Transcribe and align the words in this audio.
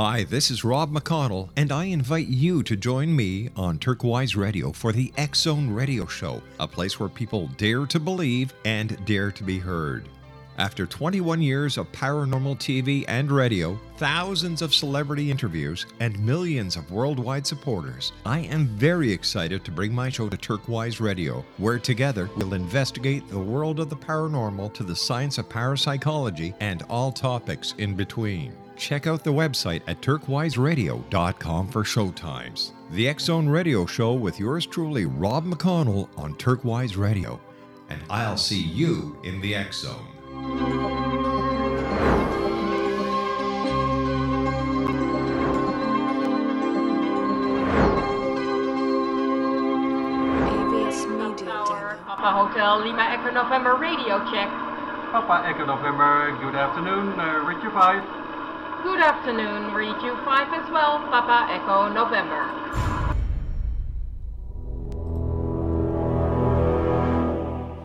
Hi, 0.00 0.24
this 0.24 0.50
is 0.50 0.64
Rob 0.64 0.90
McConnell, 0.90 1.50
and 1.56 1.70
I 1.70 1.84
invite 1.84 2.28
you 2.28 2.62
to 2.62 2.74
join 2.74 3.14
me 3.14 3.50
on 3.54 3.78
Turquoise 3.78 4.34
Radio 4.34 4.72
for 4.72 4.92
the 4.92 5.12
Zone 5.34 5.68
Radio 5.68 6.06
Show, 6.06 6.40
a 6.58 6.66
place 6.66 6.98
where 6.98 7.10
people 7.10 7.48
dare 7.58 7.84
to 7.84 8.00
believe 8.00 8.54
and 8.64 9.04
dare 9.04 9.30
to 9.32 9.44
be 9.44 9.58
heard. 9.58 10.08
After 10.60 10.84
21 10.84 11.40
years 11.40 11.78
of 11.78 11.90
paranormal 11.90 12.58
TV 12.58 13.06
and 13.08 13.32
radio, 13.32 13.80
thousands 13.96 14.60
of 14.60 14.74
celebrity 14.74 15.30
interviews, 15.30 15.86
and 16.00 16.18
millions 16.18 16.76
of 16.76 16.90
worldwide 16.90 17.46
supporters, 17.46 18.12
I 18.26 18.40
am 18.40 18.66
very 18.66 19.10
excited 19.10 19.64
to 19.64 19.70
bring 19.70 19.94
my 19.94 20.10
show 20.10 20.28
to 20.28 20.36
Turquoise 20.36 21.00
Radio, 21.00 21.46
where 21.56 21.78
together 21.78 22.28
we'll 22.36 22.52
investigate 22.52 23.26
the 23.30 23.38
world 23.38 23.80
of 23.80 23.88
the 23.88 23.96
paranormal 23.96 24.74
to 24.74 24.82
the 24.82 24.94
science 24.94 25.38
of 25.38 25.48
parapsychology 25.48 26.52
and 26.60 26.82
all 26.90 27.10
topics 27.10 27.74
in 27.78 27.94
between. 27.94 28.52
Check 28.76 29.06
out 29.06 29.24
the 29.24 29.32
website 29.32 29.80
at 29.86 30.02
turquoiseradio.com 30.02 31.68
for 31.68 31.84
showtimes. 31.84 32.72
The 32.90 33.08
X 33.08 33.24
Zone 33.24 33.48
Radio 33.48 33.86
Show 33.86 34.12
with 34.12 34.38
yours 34.38 34.66
truly, 34.66 35.06
Rob 35.06 35.46
McConnell, 35.46 36.10
on 36.18 36.36
Turquoise 36.36 36.98
Radio. 36.98 37.40
And 37.88 38.02
I'll 38.10 38.36
see 38.36 38.60
you 38.60 39.18
in 39.24 39.40
the 39.40 39.54
X 39.54 39.78
Zone. 39.78 40.19
AVS 40.30 40.38
Media 51.10 51.46
Tower, 51.46 51.98
Papa 52.06 52.30
Hotel 52.30 52.78
Lima 52.78 53.10
Echo 53.10 53.32
November 53.32 53.74
radio 53.74 54.22
check. 54.30 54.46
Papa 55.10 55.42
Echo 55.48 55.66
November, 55.66 56.30
good 56.40 56.54
afternoon, 56.54 57.18
uh, 57.18 57.42
Richard 57.42 57.72
5. 57.72 58.84
Good 58.84 59.00
afternoon, 59.00 59.74
read 59.74 60.00
you 60.00 60.14
5 60.24 60.62
as 60.62 60.70
well, 60.70 61.00
Papa 61.10 61.50
Echo 61.50 61.88
November. 61.88 62.46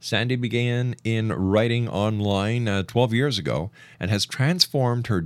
Sandy 0.00 0.36
began 0.36 0.94
in 1.02 1.32
writing 1.32 1.88
online 1.88 2.68
uh, 2.68 2.84
12 2.84 3.12
years 3.12 3.38
ago 3.38 3.70
and 3.98 4.10
has 4.10 4.24
transformed 4.24 5.08
her 5.08 5.24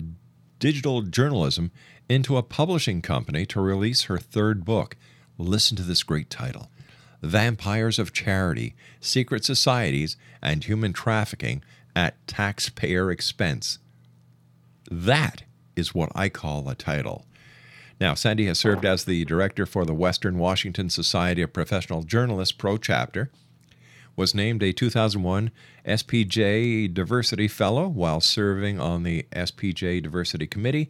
digital 0.59 1.03
journalism 1.03 1.71
into 2.09 2.37
a 2.37 2.43
publishing 2.43 3.03
company 3.03 3.45
to 3.47 3.61
release 3.61 4.05
her 4.05 4.19
third 4.19 4.65
book. 4.65 4.97
Listen 5.37 5.77
to 5.77 5.83
this 5.83 6.03
great 6.03 6.31
title 6.31 6.71
Vampires 7.23 7.99
of 7.99 8.13
Charity 8.13 8.75
Secret 9.01 9.45
Societies 9.45 10.17
and 10.41 10.65
Human 10.65 10.93
Trafficking 10.93 11.63
at 11.95 12.27
Taxpayer 12.27 13.11
Expense. 13.11 13.79
That 14.91 15.43
is 15.77 15.95
what 15.95 16.11
I 16.15 16.29
call 16.29 16.69
a 16.69 16.75
title. 16.75 17.27
Now, 18.03 18.15
Sandy 18.15 18.47
has 18.47 18.59
served 18.59 18.85
as 18.85 19.05
the 19.05 19.25
director 19.27 19.65
for 19.65 19.85
the 19.85 19.95
Western 19.95 20.37
Washington 20.37 20.91
Society 20.91 21.41
of 21.41 21.53
Professional 21.53 22.03
Journalists 22.03 22.51
Pro 22.51 22.77
Chapter, 22.77 23.31
was 24.17 24.35
named 24.35 24.61
a 24.61 24.73
2001 24.73 25.53
SPJ 25.87 26.93
Diversity 26.93 27.47
Fellow 27.47 27.87
while 27.87 28.21
serving 28.21 28.81
on 28.81 29.05
the 29.05 29.23
SPJ 29.31 30.03
Diversity 30.03 30.49
Committee, 30.49 30.89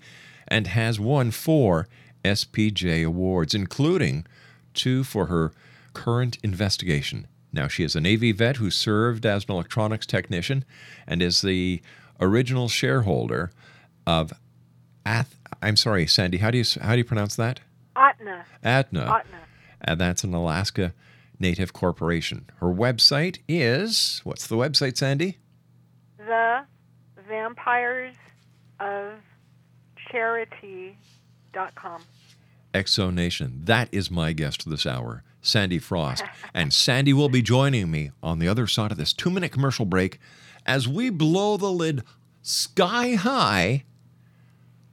and 0.49 0.69
has 0.69 0.99
won 0.99 1.31
four 1.33 1.87
SPJ 2.25 3.05
awards, 3.05 3.53
including 3.53 4.25
two 4.73 5.05
for 5.05 5.27
her 5.27 5.53
current 5.93 6.39
investigation. 6.43 7.27
Now, 7.53 7.69
she 7.69 7.85
is 7.85 7.95
a 7.95 8.01
Navy 8.01 8.33
vet 8.33 8.57
who 8.57 8.71
served 8.71 9.27
as 9.27 9.45
an 9.45 9.51
electronics 9.51 10.07
technician 10.07 10.65
and 11.07 11.21
is 11.21 11.43
the 11.43 11.83
original 12.19 12.71
shareholder 12.71 13.53
of 14.07 14.33
Ath. 15.05 15.37
I'm 15.61 15.77
sorry, 15.77 16.07
Sandy. 16.07 16.39
How 16.39 16.51
do 16.51 16.59
you 16.59 16.65
how 16.81 16.93
do 16.93 16.99
you 16.99 17.05
pronounce 17.05 17.37
that? 17.37 17.61
Ahtna. 17.97 18.45
Ahtna. 18.65 19.07
Ahtna. 19.07 19.41
And 19.81 20.01
that's 20.01 20.25
an 20.25 20.35
Alaska 20.35 20.95
Native 21.39 21.73
corporation. 21.73 22.47
Her 22.57 22.69
website 22.69 23.39
is 23.49 24.21
what's 24.25 24.47
the 24.47 24.57
website, 24.57 24.97
Sandy? 24.97 25.39
The 26.19 26.65
Vampires 27.29 28.15
of 28.81 29.15
Charity.com. 30.11 32.03
X 32.75 32.93
Zone 32.95 33.15
Nation. 33.15 33.61
That 33.65 33.89
is 33.93 34.11
my 34.11 34.33
guest 34.33 34.69
this 34.69 34.87
hour, 34.87 35.23
Sandy 35.43 35.79
Frost. 35.79 36.25
and 36.55 36.73
Sandy 36.73 37.13
will 37.13 37.29
be 37.29 37.43
joining 37.43 37.91
me 37.91 38.13
on 38.23 38.39
the 38.39 38.49
other 38.49 38.67
side 38.67 38.93
of 38.93 38.99
this 38.99 39.13
two 39.13 39.31
minute 39.31 39.53
commercial 39.53 39.85
break 39.85 40.19
as 40.65 40.89
we 40.89 41.11
blow 41.11 41.57
the 41.57 41.71
lid 41.71 42.03
sky 42.43 43.15
high 43.15 43.85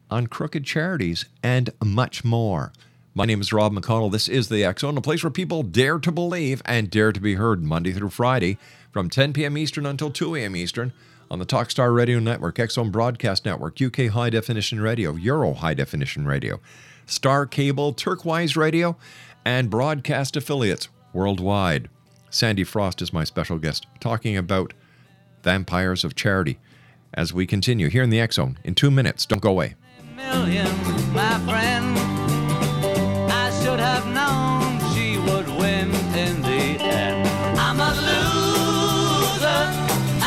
on 0.10 0.28
crooked 0.28 0.66
charities 0.66 1.26
and 1.44 1.70
much 1.84 2.24
more. 2.24 2.72
My 3.14 3.26
name 3.26 3.42
is 3.42 3.52
Rob 3.52 3.74
McConnell. 3.74 4.12
This 4.12 4.28
is 4.30 4.50
the 4.50 4.74
Zone, 4.78 4.98
a 4.98 5.02
place 5.02 5.24
where 5.24 5.32
people 5.32 5.64
dare 5.64 6.00
to 6.00 6.12
believe 6.12 6.62
and 6.66 6.90
dare 6.90 7.12
to 7.12 7.20
be 7.20 7.36
heard 7.36 7.64
Monday 7.64 7.92
through 7.92 8.10
Friday 8.10 8.58
from 8.92 9.10
10 9.10 9.34
p.m. 9.34 9.58
Eastern 9.58 9.86
until 9.86 10.12
2 10.12 10.36
a.m. 10.36 10.56
Eastern 10.56 10.94
on 11.32 11.40
the 11.40 11.46
Talkstar 11.46 11.94
Radio 11.94 12.20
Network, 12.20 12.60
Zone 12.72 12.92
Broadcast 12.92 13.46
Network, 13.46 13.82
UK 13.82 14.08
High 14.08 14.30
Definition 14.30 14.82
Radio, 14.82 15.16
Euro 15.16 15.54
High 15.54 15.74
Definition 15.74 16.26
Radio, 16.26 16.60
Star 17.06 17.46
Cable, 17.46 17.94
Turquoise 17.94 18.56
Radio, 18.56 18.98
and 19.46 19.70
broadcast 19.70 20.36
affiliates 20.36 20.90
worldwide. 21.14 21.90
Sandy 22.30 22.64
Frost 22.64 23.02
is 23.02 23.14
my 23.14 23.24
special 23.24 23.58
guest, 23.58 23.88
talking 24.00 24.38
about 24.38 24.74
vampires 25.44 26.04
of 26.04 26.16
charity. 26.16 26.60
As 27.14 27.34
we 27.34 27.48
continue 27.48 27.90
here 27.90 28.04
in 28.04 28.12
the 28.12 28.26
Zone 28.32 28.60
in 28.64 28.76
two 28.76 28.92
minutes, 28.92 29.26
don't 29.26 29.42
go 29.42 29.50
away. 29.50 29.76
Million, 30.20 30.68
my 31.14 31.40
friend. 31.48 31.98
I 33.32 33.52
should 33.62 33.80
have 33.80 34.06
known 34.06 34.80
she 34.94 35.18
would 35.18 35.48
win 35.58 35.88
in 36.14 36.42
the 36.42 36.78
end. 36.84 37.26
I'm 37.58 37.80
a 37.80 37.92
loser, 38.08 39.62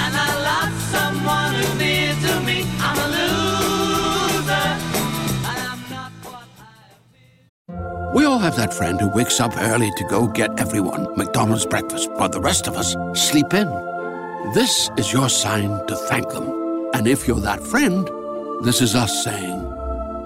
and 0.03 0.12
I 0.27 0.31
lost 0.49 0.79
someone 0.91 1.55
who's 1.55 1.75
near 1.79 2.15
to 2.25 2.41
me. 2.41 2.65
I'm 2.81 2.99
a 3.06 3.09
loser, 3.17 4.67
and 5.50 5.61
I'm 5.71 5.83
not 5.91 6.12
what 6.25 6.49
I 6.59 8.15
We 8.15 8.25
all 8.25 8.39
have 8.39 8.56
that 8.56 8.73
friend 8.73 8.99
who 8.99 9.11
wakes 9.11 9.41
up 9.41 9.53
early 9.59 9.91
to 9.99 10.05
go 10.09 10.27
get 10.27 10.59
everyone 10.59 11.06
McDonald's 11.19 11.67
breakfast 11.67 12.11
while 12.12 12.31
the 12.31 12.41
rest 12.41 12.67
of 12.67 12.77
us 12.77 12.97
sleep 13.15 13.53
in. 13.53 13.69
This 14.55 14.91
is 14.97 15.12
your 15.12 15.29
sign 15.29 15.87
to 15.87 15.97
thank 16.09 16.31
them. 16.31 16.91
And 16.94 17.06
if 17.06 17.29
you're 17.29 17.41
that 17.41 17.62
friend, 17.62 18.09
this 18.65 18.81
is 18.81 18.94
us 18.94 19.23
saying 19.23 19.61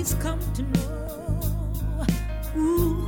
He's 0.00 0.14
come 0.14 0.40
to 0.54 0.62
know. 0.62 2.06
Ooh. 2.56 3.06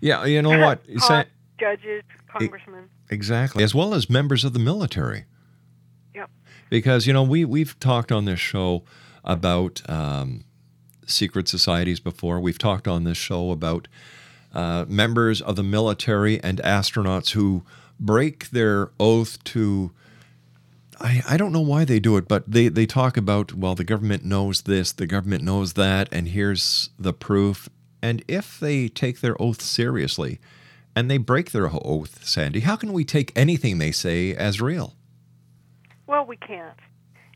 Yeah, 0.00 0.24
you 0.24 0.40
know 0.40 0.58
what? 0.66 0.80
Sa- 0.98 1.24
judges, 1.58 2.04
congressmen. 2.28 2.88
exactly. 3.10 3.62
As 3.64 3.74
well 3.74 3.92
as 3.92 4.08
members 4.08 4.44
of 4.44 4.52
the 4.54 4.58
military. 4.58 5.24
Yep. 6.14 6.30
because 6.70 7.06
you 7.06 7.12
know 7.12 7.22
we 7.22 7.44
we've 7.44 7.78
talked 7.80 8.10
on 8.10 8.24
this 8.24 8.40
show 8.40 8.84
about 9.22 9.82
um, 9.90 10.44
secret 11.06 11.48
societies 11.48 12.00
before. 12.00 12.40
We've 12.40 12.58
talked 12.58 12.88
on 12.88 13.04
this 13.04 13.18
show 13.18 13.50
about 13.50 13.88
uh, 14.56 14.84
members 14.88 15.40
of 15.42 15.54
the 15.54 15.62
military 15.62 16.42
and 16.42 16.58
astronauts 16.62 17.30
who 17.32 17.62
break 18.00 18.50
their 18.50 18.90
oath 18.98 19.42
to 19.44 19.92
I, 20.98 21.22
I 21.28 21.36
don't 21.36 21.52
know 21.52 21.60
why 21.60 21.84
they 21.84 22.00
do 22.00 22.16
it, 22.16 22.26
but 22.26 22.50
they, 22.50 22.68
they 22.68 22.86
talk 22.86 23.18
about, 23.18 23.52
well, 23.52 23.74
the 23.74 23.84
government 23.84 24.24
knows 24.24 24.62
this, 24.62 24.92
the 24.92 25.06
government 25.06 25.44
knows 25.44 25.74
that, 25.74 26.08
and 26.10 26.28
here's 26.28 26.88
the 26.98 27.12
proof. 27.12 27.68
And 28.00 28.24
if 28.26 28.58
they 28.58 28.88
take 28.88 29.20
their 29.20 29.40
oath 29.40 29.60
seriously 29.60 30.40
and 30.94 31.10
they 31.10 31.18
break 31.18 31.50
their 31.52 31.68
oath, 31.70 32.24
Sandy, 32.24 32.60
how 32.60 32.76
can 32.76 32.94
we 32.94 33.04
take 33.04 33.30
anything 33.36 33.76
they 33.76 33.92
say 33.92 34.34
as 34.34 34.58
real? 34.60 34.94
Well, 36.06 36.24
we 36.24 36.38
can't. 36.38 36.78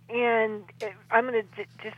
And 0.09 0.62
uh, 0.83 0.87
I'm 1.11 1.27
going 1.27 1.43
to 1.45 1.62
j- 1.65 1.69
just 1.83 1.97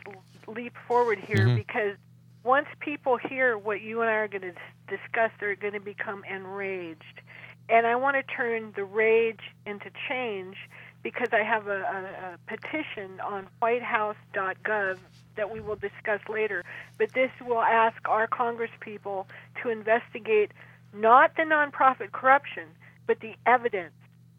leap 0.48 0.74
forward 0.88 1.20
here 1.20 1.46
Mhm. 1.46 1.56
because 1.56 1.96
once 2.44 2.66
people 2.80 3.16
hear 3.16 3.56
what 3.56 3.82
you 3.82 4.00
and 4.00 4.10
I 4.10 4.14
are 4.14 4.28
going 4.28 4.42
to 4.42 4.54
discuss, 4.88 5.30
they're 5.38 5.56
going 5.56 5.74
to 5.74 5.80
become 5.80 6.24
enraged. 6.24 7.20
And 7.68 7.86
I 7.86 7.94
want 7.96 8.16
to 8.16 8.22
turn 8.22 8.72
the 8.74 8.84
rage 8.84 9.40
into 9.64 9.90
change 10.08 10.56
because 11.02 11.28
I 11.32 11.42
have 11.42 11.68
a, 11.68 11.80
a, 11.80 12.34
a 12.34 12.38
petition 12.46 13.20
on 13.20 13.48
whitehouse.gov 13.60 14.98
that 15.36 15.50
we 15.50 15.60
will 15.60 15.76
discuss 15.76 16.20
later. 16.28 16.64
But 16.98 17.12
this 17.12 17.30
will 17.40 17.62
ask 17.62 17.96
our 18.08 18.26
congresspeople 18.26 19.26
to 19.62 19.68
investigate 19.68 20.52
not 20.92 21.36
the 21.36 21.42
nonprofit 21.42 22.12
corruption, 22.12 22.64
but 23.06 23.20
the 23.20 23.34
evidence 23.46 23.94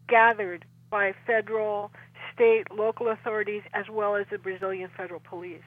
gathered 0.08 0.64
by 0.90 1.14
federal, 1.26 1.90
state, 2.32 2.70
local 2.70 3.08
authorities, 3.08 3.62
as 3.72 3.88
well 3.90 4.14
as 4.14 4.26
the 4.30 4.38
Brazilian 4.38 4.90
federal 4.96 5.20
police. 5.20 5.62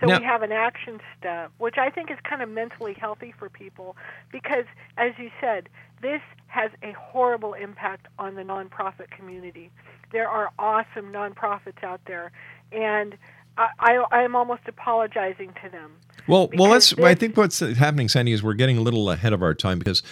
So 0.00 0.06
Now- 0.06 0.18
we 0.18 0.24
have 0.24 0.42
an 0.42 0.52
action 0.52 1.00
step, 1.18 1.50
which 1.58 1.78
I 1.78 1.90
think 1.90 2.10
is 2.10 2.18
kind 2.28 2.42
of 2.42 2.48
mentally 2.48 2.94
healthy 2.94 3.32
for 3.38 3.48
people 3.48 3.96
because, 4.32 4.64
as 4.96 5.12
you 5.18 5.30
said, 5.40 5.68
this 6.02 6.20
has 6.46 6.70
a 6.82 6.92
horrible 6.92 7.54
impact 7.54 8.06
on 8.18 8.34
the 8.34 8.42
nonprofit 8.42 9.10
community. 9.10 9.70
There 10.12 10.28
are 10.28 10.50
awesome 10.58 11.12
nonprofits 11.12 11.82
out 11.82 12.00
there, 12.06 12.30
and 12.72 13.16
I, 13.56 13.68
I, 13.80 14.04
I'm 14.12 14.36
almost 14.36 14.62
apologizing 14.66 15.52
to 15.62 15.70
them. 15.70 15.92
Well, 16.26 16.50
well, 16.54 16.70
let's. 16.70 16.90
Because 16.92 17.04
I 17.04 17.14
think 17.14 17.36
what's 17.36 17.60
happening, 17.60 18.08
Sandy, 18.08 18.32
is 18.32 18.42
we're 18.42 18.54
getting 18.54 18.78
a 18.78 18.80
little 18.80 19.10
ahead 19.10 19.32
of 19.32 19.42
our 19.42 19.54
time 19.54 19.78
because 19.78 20.02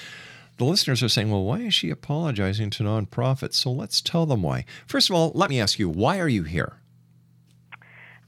the 0.59 0.65
listeners 0.65 1.03
are 1.03 1.09
saying, 1.09 1.31
"Well, 1.31 1.45
why 1.45 1.59
is 1.59 1.75
she 1.75 1.91
apologizing 1.91 2.71
to 2.71 2.83
nonprofits?" 2.85 3.55
So 3.55 3.71
let's 3.71 4.01
tell 4.01 4.27
them 4.27 4.43
why. 4.43 4.65
First 4.87 5.11
of 5.11 5.17
all, 5.17 5.33
let 5.35 5.51
me 5.51 5.61
ask 5.61 5.79
you, 5.79 5.89
why 5.89 6.19
are 6.19 6.29
you 6.29 6.43
here? 6.43 6.75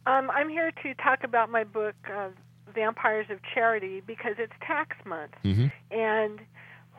Um, 0.06 0.30
I'm 0.30 0.48
here 0.48 0.70
to 0.82 0.94
talk 0.94 1.24
about 1.24 1.50
my 1.50 1.64
book, 1.64 1.94
uh, 2.12 2.28
Vampires 2.74 3.26
of 3.30 3.38
Charity, 3.54 4.02
because 4.06 4.34
it's 4.38 4.52
tax 4.60 4.96
month. 5.04 5.32
Mhm. 5.42 5.72
And 5.90 6.40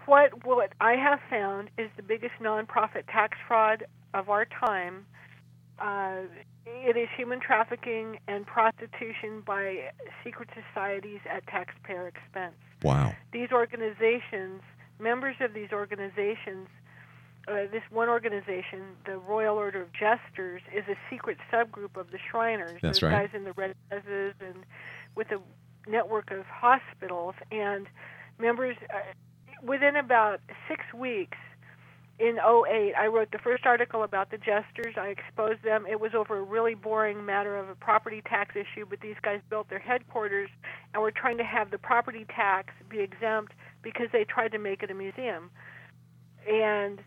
what 0.06 0.44
what 0.46 0.74
I 0.80 0.94
have 0.96 1.20
found 1.30 1.70
is 1.78 1.90
the 1.98 2.04
biggest 2.04 2.36
nonprofit 2.40 3.04
tax 3.08 3.38
fraud 3.48 3.86
of 4.14 4.30
our 4.30 4.46
time. 4.46 5.06
Uh, 5.80 6.22
it 6.66 6.98
is 6.98 7.10
human 7.16 7.40
trafficking 7.40 8.20
and 8.28 8.46
prostitution 8.48 9.42
by 9.42 9.92
secret 10.24 10.50
societies 10.54 11.20
at 11.30 11.46
taxpayer 11.48 12.08
expense. 12.08 12.56
Wow. 12.82 13.14
These 13.32 13.52
organizations, 13.52 14.62
members 15.00 15.36
of 15.42 15.54
these 15.54 15.72
organizations, 15.72 16.70
uh, 17.48 17.54
this 17.72 17.84
one 17.92 18.10
organization, 18.10 18.96
the 19.06 19.18
Royal 19.18 19.58
Order 19.58 19.82
of 19.82 19.90
Jesters, 19.94 20.62
is 20.74 20.84
a 20.88 20.96
secret 21.10 21.38
subgroup 21.52 21.96
of 21.96 22.12
the 22.12 22.18
Shriners. 22.32 22.80
That's 22.82 23.00
Those 23.00 23.12
right. 23.12 23.28
guys 23.28 23.30
in 23.34 23.44
the 23.44 23.54
red 23.54 23.75
dresses 23.90 24.34
and 24.40 24.66
with 25.16 25.28
a 25.32 25.40
network 25.90 26.32
of 26.32 26.46
hospitals 26.46 27.36
and 27.52 27.88
members. 28.40 28.75
Uh, 28.94 29.00
within 29.64 29.96
about 29.96 30.42
six 30.68 30.82
weeks, 30.94 31.38
in 32.18 32.38
08, 32.38 32.94
I 32.98 33.08
wrote 33.08 33.32
the 33.32 33.40
first 33.40 33.66
article 33.66 34.04
about 34.04 34.32
the 34.32 34.38
Jesters. 34.38 34.96
I 34.96 35.08
exposed 35.08 35.64
them. 35.64 35.86
It 35.86 36.00
was 36.00 36.12
over 36.16 36.38
a 36.38 36.42
really 36.42 36.74
boring 36.74 37.25
matter 37.25 37.58
of 37.58 37.68
a 37.68 37.75
property 37.75 38.22
tax 38.25 38.56
issue, 38.56 38.86
but 38.90 39.02
these 39.02 39.18
guys 39.22 39.42
built 39.50 39.70
their 39.70 39.80
headquarters 39.80 40.50
and 40.94 41.04
were 41.04 41.12
trying 41.12 41.38
to 41.40 41.44
have 41.44 41.72
the 41.72 41.78
property 41.78 42.25
tax 42.34 42.74
be 42.90 43.02
exempt 43.02 43.52
because 43.82 44.08
they 44.14 44.24
tried 44.24 44.54
to 44.54 44.58
make 44.58 44.82
it 44.82 44.90
a 44.90 44.94
museum. 44.94 45.52
And 46.48 47.02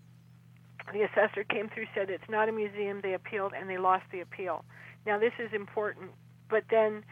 the 0.93 1.03
assessor 1.03 1.45
came 1.45 1.69
through, 1.69 1.87
said 1.95 2.11
it's 2.11 2.29
not 2.29 2.49
a 2.49 2.53
museum. 2.53 3.01
They 3.03 3.15
appealed 3.15 3.53
and 3.59 3.69
they 3.69 3.79
lost 3.79 4.05
the 4.13 4.21
appeal. 4.21 4.65
Now, 5.07 5.19
this 5.19 5.33
is 5.39 5.51
important. 5.53 6.11
But 6.49 6.65
then 6.71 7.05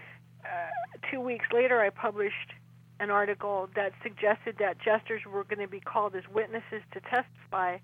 uh, 0.45 1.09
two 1.11 1.21
weeks 1.21 1.47
later, 1.52 1.80
I 1.80 1.90
published 1.90 2.52
an 3.00 3.11
article 3.11 3.68
that 3.75 3.92
suggested 4.02 4.56
that 4.59 4.78
jesters 4.78 5.23
were 5.30 5.45
going 5.45 5.61
to 5.61 5.68
be 5.68 5.80
called 5.80 6.14
as 6.14 6.23
witnesses 6.33 6.83
to 6.92 7.00
testify 7.00 7.78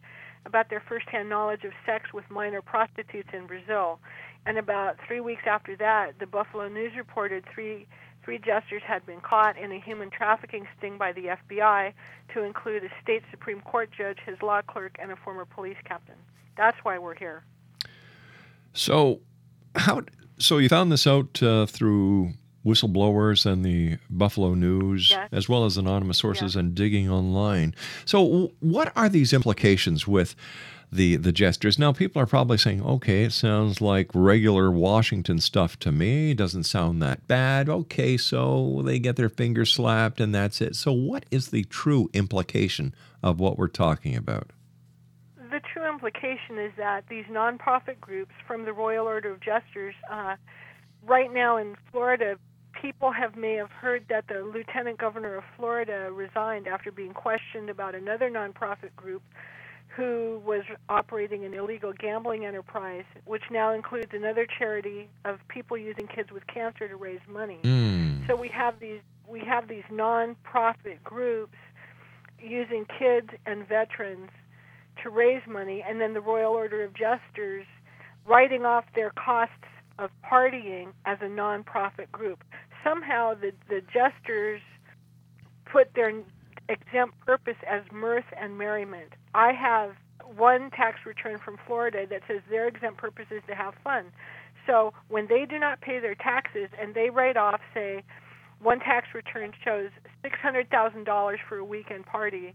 about 0.46 0.70
their 0.70 0.82
firsthand 0.88 1.28
knowledge 1.28 1.64
of 1.64 1.72
sex 1.86 2.12
with 2.12 2.24
minor 2.30 2.62
prostitutes 2.62 3.28
in 3.32 3.46
Brazil. 3.46 4.00
And 4.46 4.58
about 4.58 4.96
three 5.06 5.20
weeks 5.20 5.42
after 5.46 5.76
that, 5.76 6.18
the 6.18 6.26
Buffalo 6.26 6.68
News 6.68 6.92
reported 6.96 7.44
three 7.54 7.86
three 8.24 8.38
jesters 8.38 8.82
had 8.84 9.04
been 9.06 9.20
caught 9.20 9.56
in 9.58 9.72
a 9.72 9.80
human 9.80 10.10
trafficking 10.10 10.66
sting 10.78 10.96
by 10.98 11.12
the 11.12 11.36
FBI, 11.50 11.92
to 12.34 12.42
include 12.42 12.84
a 12.84 12.88
state 13.02 13.22
Supreme 13.30 13.60
Court 13.60 13.90
judge, 13.96 14.18
his 14.24 14.40
law 14.42 14.62
clerk, 14.62 14.96
and 15.00 15.10
a 15.10 15.16
former 15.16 15.44
police 15.44 15.76
captain. 15.84 16.14
That's 16.56 16.76
why 16.82 16.98
we're 16.98 17.14
here. 17.16 17.44
So, 18.72 19.20
how? 19.74 20.02
So 20.38 20.58
you 20.58 20.68
found 20.68 20.90
this 20.90 21.06
out 21.06 21.42
uh, 21.42 21.66
through 21.66 22.32
whistleblowers 22.64 23.44
and 23.44 23.64
the 23.64 23.98
Buffalo 24.08 24.54
News, 24.54 25.10
Yes. 25.10 25.28
as 25.32 25.48
well 25.48 25.64
as 25.64 25.76
anonymous 25.76 26.18
sources 26.18 26.54
and 26.56 26.74
digging 26.74 27.10
online. 27.10 27.74
So, 28.04 28.52
what 28.60 28.92
are 28.96 29.08
these 29.08 29.32
implications 29.32 30.06
with 30.06 30.34
the 30.92 31.16
the 31.16 31.32
jesters? 31.32 31.78
Now, 31.78 31.92
people 31.92 32.20
are 32.20 32.26
probably 32.26 32.58
saying, 32.58 32.82
"Okay, 32.82 33.24
it 33.24 33.32
sounds 33.32 33.80
like 33.80 34.10
regular 34.14 34.70
Washington 34.70 35.38
stuff 35.38 35.78
to 35.80 35.90
me. 35.90 36.34
Doesn't 36.34 36.64
sound 36.64 37.02
that 37.02 37.26
bad." 37.26 37.68
Okay, 37.68 38.16
so 38.16 38.82
they 38.84 38.98
get 38.98 39.16
their 39.16 39.28
fingers 39.28 39.72
slapped, 39.72 40.20
and 40.20 40.34
that's 40.34 40.60
it. 40.60 40.76
So, 40.76 40.92
what 40.92 41.24
is 41.30 41.48
the 41.48 41.64
true 41.64 42.10
implication 42.12 42.94
of 43.22 43.40
what 43.40 43.58
we're 43.58 43.68
talking 43.68 44.16
about? 44.16 44.52
the 45.52 45.60
true 45.60 45.86
implication 45.86 46.58
is 46.58 46.72
that 46.78 47.04
these 47.10 47.26
nonprofit 47.26 48.00
groups 48.00 48.32
from 48.46 48.64
the 48.64 48.72
Royal 48.72 49.06
Order 49.06 49.32
of 49.32 49.40
Jesters, 49.40 49.94
uh, 50.10 50.36
right 51.06 51.30
now 51.30 51.58
in 51.58 51.76
Florida, 51.90 52.38
people 52.80 53.12
have 53.12 53.36
may 53.36 53.54
have 53.56 53.70
heard 53.70 54.06
that 54.08 54.26
the 54.28 54.42
lieutenant 54.42 54.98
governor 54.98 55.36
of 55.36 55.44
Florida 55.56 56.10
resigned 56.10 56.66
after 56.66 56.90
being 56.90 57.12
questioned 57.12 57.68
about 57.68 57.94
another 57.94 58.30
nonprofit 58.30 58.96
group 58.96 59.22
who 59.96 60.40
was 60.44 60.62
operating 60.88 61.44
an 61.44 61.52
illegal 61.54 61.92
gambling 61.92 62.46
enterprise, 62.46 63.04
which 63.26 63.42
now 63.50 63.72
includes 63.72 64.12
another 64.12 64.46
charity 64.58 65.08
of 65.24 65.38
people 65.48 65.76
using 65.76 66.06
kids 66.06 66.30
with 66.32 66.46
cancer 66.46 66.88
to 66.88 66.96
raise 66.96 67.20
money. 67.28 67.58
Mm. 67.62 68.26
So 68.26 68.36
we 68.36 68.48
have 68.48 68.80
these 68.80 69.00
we 69.28 69.40
have 69.40 69.68
these 69.68 69.84
non-profit 69.90 71.02
groups 71.02 71.56
using 72.38 72.84
kids 72.98 73.30
and 73.46 73.66
veterans 73.66 74.30
to 75.02 75.10
raise 75.10 75.42
money, 75.46 75.82
and 75.86 76.00
then 76.00 76.12
the 76.12 76.20
Royal 76.20 76.52
Order 76.52 76.84
of 76.84 76.92
Jesters 76.94 77.66
writing 78.26 78.64
off 78.64 78.84
their 78.94 79.10
costs 79.10 79.54
of 79.98 80.10
partying 80.24 80.88
as 81.06 81.18
a 81.20 81.28
non-profit 81.28 82.10
group. 82.10 82.44
Somehow 82.82 83.34
the 83.34 83.52
the 83.68 83.82
jesters 83.92 84.60
put 85.64 85.94
their 85.94 86.12
exempt 86.68 87.18
purpose 87.20 87.56
as 87.68 87.82
mirth 87.92 88.24
and 88.40 88.56
merriment. 88.56 89.12
I 89.34 89.52
have 89.52 89.92
one 90.36 90.70
tax 90.70 91.00
return 91.04 91.38
from 91.44 91.58
Florida 91.66 92.06
that 92.08 92.22
says 92.28 92.40
their 92.48 92.68
exempt 92.68 92.98
purpose 92.98 93.26
is 93.30 93.42
to 93.48 93.54
have 93.54 93.74
fun. 93.82 94.06
So 94.66 94.92
when 95.08 95.26
they 95.28 95.44
do 95.44 95.58
not 95.58 95.80
pay 95.80 95.98
their 95.98 96.14
taxes 96.14 96.68
and 96.80 96.94
they 96.94 97.10
write 97.10 97.36
off, 97.36 97.60
say, 97.74 98.02
one 98.60 98.78
tax 98.78 99.08
return 99.12 99.52
shows 99.64 99.90
six 100.22 100.38
hundred 100.38 100.70
thousand 100.70 101.04
dollars 101.04 101.40
for 101.48 101.58
a 101.58 101.64
weekend 101.64 102.06
party, 102.06 102.54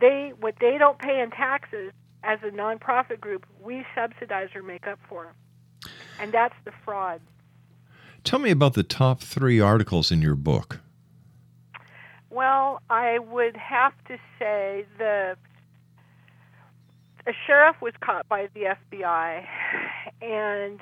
they 0.00 0.32
what 0.38 0.56
they 0.60 0.76
don't 0.78 0.98
pay 0.98 1.20
in 1.20 1.30
taxes 1.30 1.92
as 2.22 2.38
a 2.42 2.50
nonprofit 2.50 3.20
group, 3.20 3.46
we 3.60 3.86
subsidize 3.94 4.48
or 4.54 4.62
make 4.62 4.86
up 4.86 4.98
for, 5.08 5.34
and 6.20 6.32
that's 6.32 6.54
the 6.64 6.72
fraud. 6.84 7.22
Tell 8.22 8.38
me 8.38 8.50
about 8.50 8.74
the 8.74 8.82
top 8.82 9.22
three 9.22 9.60
articles 9.60 10.10
in 10.10 10.20
your 10.20 10.34
book. 10.34 10.80
Well, 12.38 12.82
I 12.88 13.18
would 13.18 13.56
have 13.56 13.94
to 14.06 14.16
say 14.38 14.86
the 14.96 15.36
a 17.26 17.32
sheriff 17.48 17.74
was 17.82 17.94
caught 18.00 18.28
by 18.28 18.48
the 18.54 18.76
FBI, 18.92 19.44
and 20.22 20.80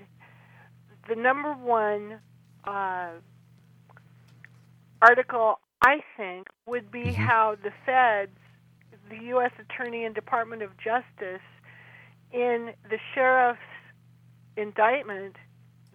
the 1.09 1.15
number 1.15 1.55
one 1.55 2.21
uh, 2.65 3.09
article 5.01 5.61
I 5.81 6.01
think 6.19 6.49
would 6.67 6.91
be 6.93 7.15
how 7.15 7.57
the 7.65 7.73
feds, 7.87 8.37
the 9.09 9.25
U.S. 9.29 9.53
Attorney 9.59 10.05
and 10.05 10.15
Department 10.15 10.61
of 10.61 10.77
Justice, 10.77 11.41
in 12.35 12.75
the 12.91 12.99
sheriff's 13.15 13.61
indictment, 14.59 15.37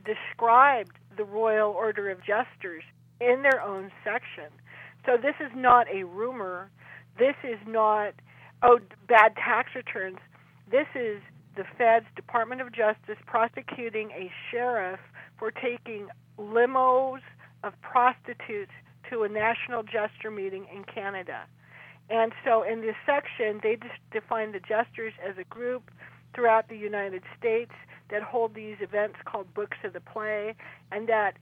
described 0.03 0.97
the 1.15 1.23
Royal 1.23 1.69
Order 1.69 2.09
of 2.09 2.17
Jesters 2.25 2.83
in 3.19 3.43
their 3.43 3.61
own 3.61 3.91
section. 4.03 4.45
So 5.05 5.17
this 5.17 5.35
is 5.39 5.51
not 5.55 5.87
a 5.93 6.03
rumor. 6.03 6.69
This 7.17 7.35
is 7.43 7.59
not, 7.67 8.13
oh, 8.63 8.79
bad 9.07 9.35
tax 9.35 9.69
returns. 9.75 10.17
This 10.69 10.87
is 10.95 11.21
the 11.55 11.63
Fed's 11.77 12.05
Department 12.15 12.61
of 12.61 12.71
Justice 12.71 13.17
prosecuting 13.25 14.11
a 14.11 14.31
sheriff 14.49 14.99
for 15.37 15.51
taking 15.51 16.07
limos 16.37 17.19
of 17.63 17.73
prostitutes 17.81 18.71
to 19.09 19.23
a 19.23 19.29
national 19.29 19.83
jester 19.83 20.31
meeting 20.31 20.65
in 20.73 20.83
Canada. 20.83 21.41
And 22.09 22.31
so 22.45 22.63
in 22.63 22.81
this 22.81 22.95
section, 23.05 23.59
they 23.61 23.77
define 24.11 24.51
the 24.51 24.59
jesters 24.59 25.13
as 25.27 25.37
a 25.37 25.43
group 25.45 25.91
throughout 26.33 26.69
the 26.69 26.77
United 26.77 27.23
States 27.37 27.71
that 28.09 28.21
hold 28.21 28.53
these 28.53 28.77
events 28.79 29.17
called 29.25 29.53
Books 29.53 29.77
of 29.83 29.93
the 29.93 30.01
Play, 30.01 30.55
and 30.91 31.07
that 31.07 31.37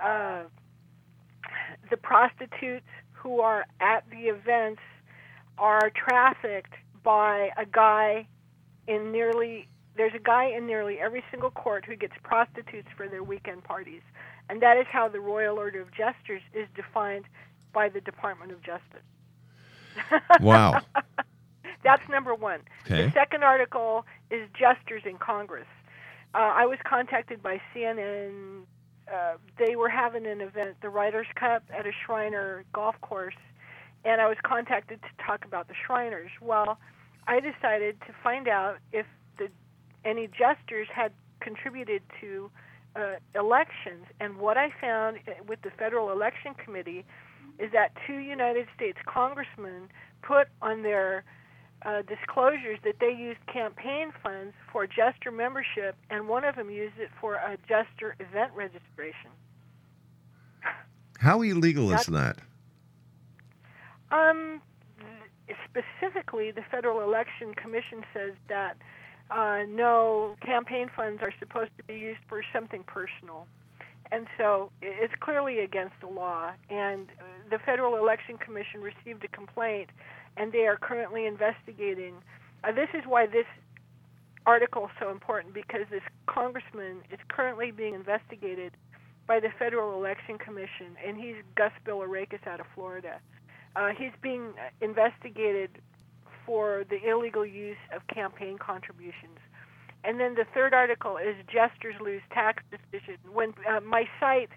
uh, 0.00 0.44
the 1.90 1.96
prostitutes 1.96 2.86
who 3.12 3.40
are 3.40 3.66
at 3.80 4.04
the 4.10 4.28
events 4.28 4.80
are 5.56 5.90
trafficked 5.90 6.74
by 7.02 7.50
a 7.56 7.66
guy 7.66 8.26
in 8.86 9.12
nearly 9.12 9.68
there's 9.96 10.14
a 10.14 10.20
guy 10.20 10.44
in 10.44 10.66
nearly 10.66 11.00
every 11.00 11.24
single 11.30 11.50
court 11.50 11.84
who 11.84 11.96
gets 11.96 12.12
prostitutes 12.22 12.88
for 12.96 13.08
their 13.08 13.24
weekend 13.24 13.64
parties. 13.64 14.00
And 14.48 14.62
that 14.62 14.78
is 14.78 14.86
how 14.90 15.08
the 15.08 15.18
Royal 15.20 15.58
Order 15.58 15.80
of 15.82 15.88
Jesters 15.90 16.40
is 16.54 16.68
defined 16.74 17.24
by 17.74 17.88
the 17.88 18.00
Department 18.00 18.52
of 18.52 18.62
Justice. 18.62 19.02
Wow. 20.40 20.80
That's 21.82 22.02
number 22.08 22.34
one. 22.34 22.60
Okay. 22.84 23.06
The 23.06 23.12
second 23.12 23.42
article 23.42 24.06
is 24.30 24.48
Jesters 24.58 25.02
in 25.04 25.18
Congress. 25.18 25.66
Uh, 26.34 26.38
I 26.38 26.66
was 26.66 26.78
contacted 26.84 27.42
by 27.42 27.60
CNN. 27.74 28.62
Uh, 29.12 29.34
they 29.58 29.76
were 29.76 29.88
having 29.88 30.26
an 30.26 30.40
event, 30.40 30.76
the 30.82 30.88
Ryder 30.88 31.24
Cup, 31.34 31.62
at 31.76 31.86
a 31.86 31.92
Shriner 32.04 32.64
golf 32.72 32.96
course, 33.00 33.34
and 34.04 34.20
I 34.20 34.28
was 34.28 34.36
contacted 34.44 35.00
to 35.02 35.24
talk 35.24 35.44
about 35.44 35.68
the 35.68 35.74
Shriners. 35.86 36.30
Well, 36.40 36.78
I 37.26 37.40
decided 37.40 38.00
to 38.02 38.14
find 38.22 38.48
out 38.48 38.78
if 38.92 39.06
the 39.38 39.48
any 40.04 40.28
jesters 40.28 40.88
had 40.94 41.12
contributed 41.40 42.02
to 42.20 42.50
uh, 42.96 43.16
elections, 43.34 44.06
and 44.20 44.38
what 44.38 44.56
I 44.56 44.72
found 44.80 45.18
uh, 45.26 45.32
with 45.46 45.62
the 45.62 45.70
Federal 45.70 46.10
Election 46.10 46.54
Committee 46.54 47.04
is 47.58 47.72
that 47.72 47.92
two 48.06 48.18
United 48.18 48.66
States 48.74 48.98
congressmen 49.06 49.88
put 50.22 50.48
on 50.62 50.82
their 50.82 51.24
uh, 51.82 52.02
disclosures 52.02 52.78
that 52.84 52.96
they 53.00 53.12
used 53.12 53.38
campaign 53.46 54.12
funds 54.22 54.54
for 54.72 54.86
Jester 54.86 55.30
membership, 55.30 55.96
and 56.10 56.28
one 56.28 56.44
of 56.44 56.56
them 56.56 56.70
used 56.70 56.98
it 56.98 57.10
for 57.20 57.34
a 57.34 57.56
Jester 57.68 58.16
event 58.18 58.52
registration. 58.54 59.30
How 61.18 61.42
illegal 61.42 61.92
is 61.92 62.06
that? 62.06 62.38
Um, 64.10 64.62
specifically, 65.68 66.50
the 66.50 66.62
Federal 66.70 67.02
Election 67.02 67.54
Commission 67.54 68.04
says 68.14 68.32
that 68.48 68.76
uh, 69.30 69.62
no 69.68 70.36
campaign 70.44 70.90
funds 70.94 71.22
are 71.22 71.32
supposed 71.38 71.70
to 71.76 71.84
be 71.84 71.94
used 71.94 72.20
for 72.28 72.42
something 72.52 72.82
personal. 72.84 73.46
And 74.10 74.26
so 74.38 74.70
it's 74.80 75.12
clearly 75.20 75.58
against 75.58 75.94
the 76.00 76.06
law. 76.06 76.52
And 76.70 77.08
uh, 77.20 77.24
the 77.50 77.58
Federal 77.58 77.96
Election 77.96 78.38
Commission 78.38 78.80
received 78.80 79.22
a 79.24 79.28
complaint, 79.28 79.90
and 80.38 80.52
they 80.52 80.66
are 80.66 80.76
currently 80.76 81.26
investigating. 81.26 82.14
Uh, 82.64 82.72
this 82.72 82.88
is 82.94 83.02
why 83.06 83.26
this 83.26 83.46
article 84.46 84.84
is 84.84 84.90
so 85.00 85.10
important 85.10 85.52
because 85.52 85.82
this 85.90 86.02
congressman 86.26 87.02
is 87.10 87.18
currently 87.28 87.70
being 87.70 87.94
investigated 87.94 88.72
by 89.26 89.40
the 89.40 89.50
Federal 89.58 89.98
Election 89.98 90.38
Commission, 90.38 90.96
and 91.06 91.18
he's 91.18 91.36
Gus 91.54 91.72
Bilirakis 91.86 92.46
out 92.46 92.60
of 92.60 92.66
Florida. 92.74 93.20
Uh, 93.76 93.90
he's 93.96 94.12
being 94.22 94.54
investigated 94.80 95.70
for 96.46 96.84
the 96.88 96.98
illegal 97.06 97.44
use 97.44 97.76
of 97.94 98.06
campaign 98.06 98.56
contributions. 98.58 99.38
And 100.04 100.18
then 100.18 100.34
the 100.34 100.46
third 100.54 100.72
article 100.72 101.18
is 101.18 101.34
Jesters 101.52 101.96
Lose 102.00 102.22
Tax 102.32 102.62
Decision. 102.70 103.18
When 103.30 103.52
uh, 103.68 103.80
my 103.80 104.04
site, 104.18 104.48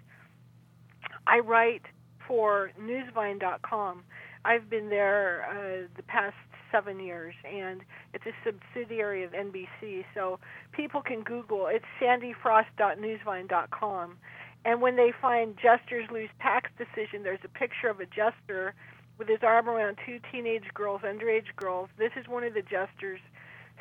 I 1.26 1.40
write 1.40 1.82
for 2.26 2.70
Newsvine.com. 2.80 4.04
I've 4.44 4.68
been 4.68 4.88
there 4.88 5.46
uh, 5.48 5.86
the 5.96 6.02
past 6.02 6.34
seven 6.70 6.98
years, 7.00 7.34
and 7.44 7.80
it's 8.14 8.24
a 8.26 8.32
subsidiary 8.44 9.24
of 9.24 9.32
NBC. 9.32 10.04
So 10.14 10.38
people 10.72 11.00
can 11.02 11.22
Google. 11.22 11.68
It's 11.68 11.84
sandyfrost.newsvine.com. 12.00 14.18
And 14.64 14.80
when 14.80 14.96
they 14.96 15.12
find 15.20 15.56
Jesters 15.56 16.08
Lose 16.10 16.30
Tax 16.40 16.70
Decision, 16.78 17.22
there's 17.22 17.44
a 17.44 17.48
picture 17.48 17.88
of 17.88 18.00
a 18.00 18.06
jester 18.06 18.74
with 19.18 19.28
his 19.28 19.40
arm 19.42 19.68
around 19.68 19.98
two 20.06 20.18
teenage 20.30 20.72
girls, 20.74 21.02
underage 21.02 21.54
girls. 21.56 21.90
This 21.98 22.12
is 22.16 22.26
one 22.28 22.44
of 22.44 22.54
the 22.54 22.62
jesters 22.62 23.20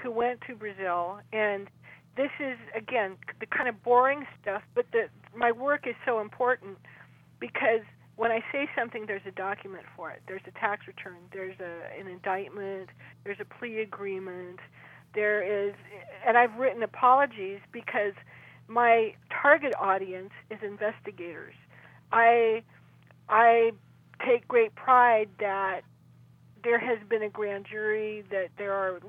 who 0.02 0.12
went 0.12 0.42
to 0.48 0.56
Brazil, 0.56 1.20
and 1.32 1.70
this 2.18 2.32
is 2.40 2.58
again 2.76 3.16
the 3.40 3.46
kind 3.46 3.70
of 3.70 3.82
boring 3.84 4.26
stuff. 4.42 4.64
But 4.76 4.88
the 4.92 5.08
my 5.36 5.52
work 5.52 5.88
is 5.88 5.96
so 6.06 6.20
important 6.20 6.78
because 7.40 7.82
when 8.16 8.32
I 8.32 8.42
say 8.52 8.70
something, 8.78 9.06
there's 9.08 9.26
a 9.28 9.32
document 9.32 9.84
for 9.96 10.12
it. 10.12 10.22
There's 10.28 10.42
a 10.48 10.52
tax 10.60 10.88
return. 10.88 11.18
There's 11.34 11.60
a, 11.60 12.00
an 12.00 12.08
indictment. 12.08 12.90
There's 13.24 13.40
a 13.40 13.46
plea 13.46 13.80
agreement. 13.82 14.60
There 15.14 15.42
is, 15.42 15.74
and 16.26 16.38
I've 16.38 16.56
written 16.56 16.84
apologies 16.84 17.60
because 17.72 18.14
my 18.68 19.14
target 19.42 19.74
audience 19.80 20.32
is 20.50 20.60
investigators. 20.64 21.56
I 22.12 22.64
I 23.30 23.72
take 24.26 24.48
great 24.48 24.76
pride 24.76 25.30
that 25.40 25.82
there 26.64 26.80
has 26.80 27.00
been 27.10 27.24
a 27.24 27.30
grand 27.30 27.66
jury, 27.70 28.24
that 28.30 28.50
there 28.58 28.74
are 28.74 29.00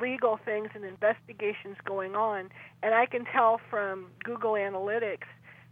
legal 0.00 0.38
things 0.44 0.68
and 0.74 0.84
investigations 0.84 1.76
going 1.86 2.14
on, 2.14 2.50
and 2.82 2.94
I 2.94 3.06
can 3.06 3.24
tell 3.24 3.60
from 3.70 4.08
Google 4.24 4.52
Analytics 4.52 5.26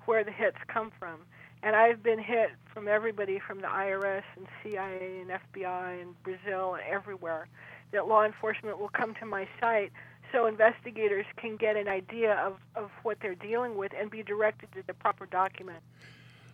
where 0.07 0.25
the 0.25 0.33
hits 0.33 0.57
come 0.72 0.92
from. 0.99 1.20
And 1.62 1.75
I've 1.75 2.03
been 2.03 2.19
hit 2.19 2.51
from 2.73 2.88
everybody 2.88 3.40
from 3.45 3.61
the 3.61 3.66
IRS 3.66 4.23
and 4.37 4.47
CIA 4.62 5.21
and 5.21 5.31
FBI 5.31 6.03
and 6.03 6.23
Brazil 6.23 6.75
and 6.75 6.83
everywhere 6.88 7.49
that 7.92 8.07
law 8.07 8.25
enforcement 8.25 8.79
will 8.79 8.90
come 8.90 9.14
to 9.21 9.27
my 9.27 9.49
site 9.61 9.92
so 10.33 10.47
investigators 10.47 11.27
can 11.37 11.57
get 11.57 11.77
an 11.77 11.88
idea 11.88 12.35
of, 12.35 12.57
of 12.75 12.90
what 13.03 13.19
they're 13.21 13.35
dealing 13.35 13.77
with 13.77 13.92
and 13.99 14.11
be 14.11 14.23
directed 14.23 14.71
to 14.73 14.83
the 14.87 14.95
proper 14.95 15.27
document. 15.27 15.79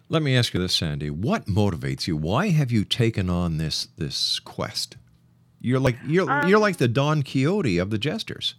Let 0.08 0.22
me 0.22 0.36
ask 0.36 0.52
you 0.52 0.60
this, 0.60 0.74
Sandy. 0.74 1.10
What 1.10 1.46
motivates 1.46 2.06
you? 2.06 2.16
Why 2.16 2.50
have 2.50 2.70
you 2.70 2.84
taken 2.84 3.30
on 3.30 3.56
this 3.56 3.88
this 3.96 4.40
quest? 4.40 4.96
You're 5.60 5.80
like 5.80 5.96
you're 6.06 6.30
Um, 6.30 6.48
you're 6.48 6.58
like 6.58 6.76
the 6.76 6.88
Don 6.88 7.22
Quixote 7.22 7.78
of 7.78 7.90
the 7.90 7.98
jesters. 7.98 8.54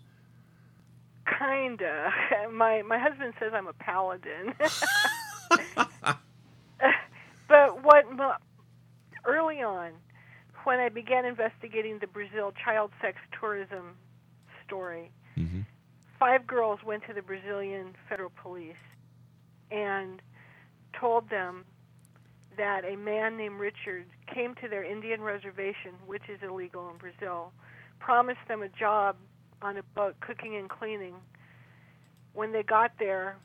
Kinda. 1.27 2.11
My 2.51 2.81
my 2.81 2.97
husband 2.97 3.33
says 3.39 3.51
I'm 3.53 3.67
a 3.67 3.73
paladin. 3.73 4.53
but 7.47 7.83
what 7.83 8.11
mo- 8.11 8.35
early 9.25 9.61
on, 9.61 9.91
when 10.63 10.72
I 10.83 10.89
began 10.89 11.23
investigating 11.23 11.99
the 11.99 12.07
Brazil 12.07 12.51
child 12.63 12.91
sex 13.01 13.17
tourism 13.39 13.95
story, 14.65 15.11
mm-hmm. 15.37 15.61
five 16.19 16.45
girls 16.45 16.79
went 16.85 17.03
to 17.07 17.13
the 17.13 17.21
Brazilian 17.21 17.95
federal 18.09 18.31
police 18.41 18.75
and 19.71 20.21
told 20.99 21.29
them 21.29 21.63
that 22.57 22.83
a 22.83 22.97
man 22.97 23.37
named 23.37 23.59
Richard 23.59 24.05
came 24.33 24.55
to 24.55 24.67
their 24.67 24.83
Indian 24.83 25.21
reservation, 25.21 25.93
which 26.05 26.23
is 26.27 26.39
illegal 26.43 26.89
in 26.89 26.97
Brazil, 26.97 27.53
promised 27.99 28.45
them 28.49 28.61
a 28.61 28.69
job 28.69 29.15
on 29.61 29.77
a 29.77 29.83
boat 29.95 30.15
cooking 30.19 30.57
and 30.57 30.69
cleaning. 30.69 31.15
When 32.33 32.51
they 32.51 32.63
got 32.63 32.91
there, 32.99 33.37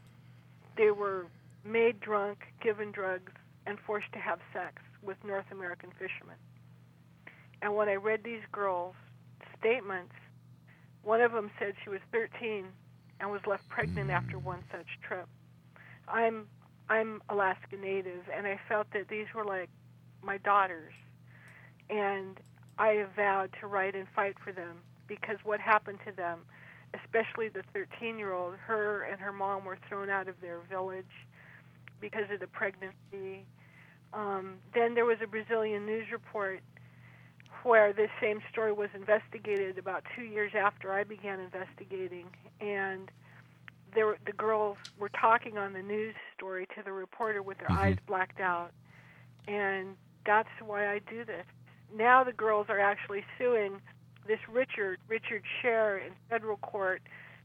they 0.77 0.91
were 0.91 1.27
made 1.65 2.01
drunk, 2.01 2.39
given 2.63 2.91
drugs, 2.91 3.33
and 3.65 3.79
forced 3.87 4.13
to 4.13 4.19
have 4.19 4.41
sex 4.53 4.83
with 5.03 5.17
North 5.25 5.47
American 5.53 5.91
fishermen. 5.91 6.37
And 7.63 7.75
when 7.75 7.89
I 7.89 7.95
read 7.95 8.23
these 8.25 8.43
girls' 8.53 8.95
statements, 9.59 10.15
one 11.03 11.21
of 11.21 11.33
them 11.33 11.51
said 11.59 11.75
she 11.83 11.91
was 11.91 12.01
13 12.13 12.67
and 13.21 13.31
was 13.31 13.41
left 13.47 13.69
pregnant 13.69 14.11
after 14.11 14.39
one 14.39 14.63
such 14.71 14.87
trip. 15.07 15.29
I'm 16.07 16.47
I'm 16.91 17.21
Alaska 17.29 17.77
Native, 17.77 18.23
and 18.35 18.47
I 18.47 18.59
felt 18.67 18.87
that 18.95 19.09
these 19.09 19.27
were 19.35 19.45
like 19.45 19.69
my 20.23 20.39
daughters, 20.39 20.95
and 21.91 22.39
I 22.79 22.89
have 22.89 23.11
vowed 23.15 23.51
to 23.61 23.67
write 23.67 23.95
and 23.95 24.07
fight 24.17 24.37
for 24.43 24.53
them 24.53 24.79
because 25.07 25.37
what 25.45 25.61
happened 25.61 25.99
to 26.07 26.13
them, 26.13 26.41
especially 26.95 27.49
the 27.49 27.63
13-year-old, 27.75 28.55
her 28.57 29.03
and 29.03 29.21
her 29.21 29.33
mom 29.33 29.67
were 29.67 29.79
thrown 29.89 30.09
out 30.09 30.29
of 30.29 30.41
their 30.41 30.61
village 30.71 31.05
because 32.01 32.25
of 32.33 32.41
the 32.41 32.47
pregnancy. 32.47 33.45
Um, 34.15 34.55
then 34.75 34.95
there 34.95 35.05
was 35.05 35.19
a 35.23 35.27
Brazilian 35.27 35.85
news 35.85 36.07
report 36.11 36.61
where 37.63 37.93
this 37.93 38.11
same 38.21 38.41
story 38.51 38.73
was 38.73 38.89
investigated 38.95 39.79
about 39.79 40.05
two 40.15 40.23
years 40.23 40.53
after 40.55 40.93
I 40.93 41.05
began 41.05 41.41
investigating, 41.41 42.27
and 42.61 43.11
there 43.95 44.17
the 44.27 44.33
girls 44.33 44.77
were 44.99 45.09
talking 45.09 45.59
on 45.59 45.73
the 45.73 45.83
news 45.83 46.15
story 46.37 46.67
to 46.77 46.83
the 46.85 46.93
reporter 46.93 47.43
with 47.43 47.59
their 47.59 47.71
eyes 47.71 47.97
mm-hmm. 47.97 48.07
blacked 48.07 48.41
out, 48.41 48.71
and 49.47 49.97
that's 50.27 50.49
why 50.65 50.89
I 50.89 51.01
do 51.11 51.25
this. 51.25 51.47
Now 51.95 52.23
the 52.25 52.33
girls 52.33 52.67
are 52.69 52.81
actually 52.81 53.25
suing 53.39 53.81
this 54.27 54.41
Richard 54.51 54.99
Richard 55.09 55.43
Schair 55.61 55.99
in 55.99 56.13
federal 56.29 56.59
court 56.59 57.03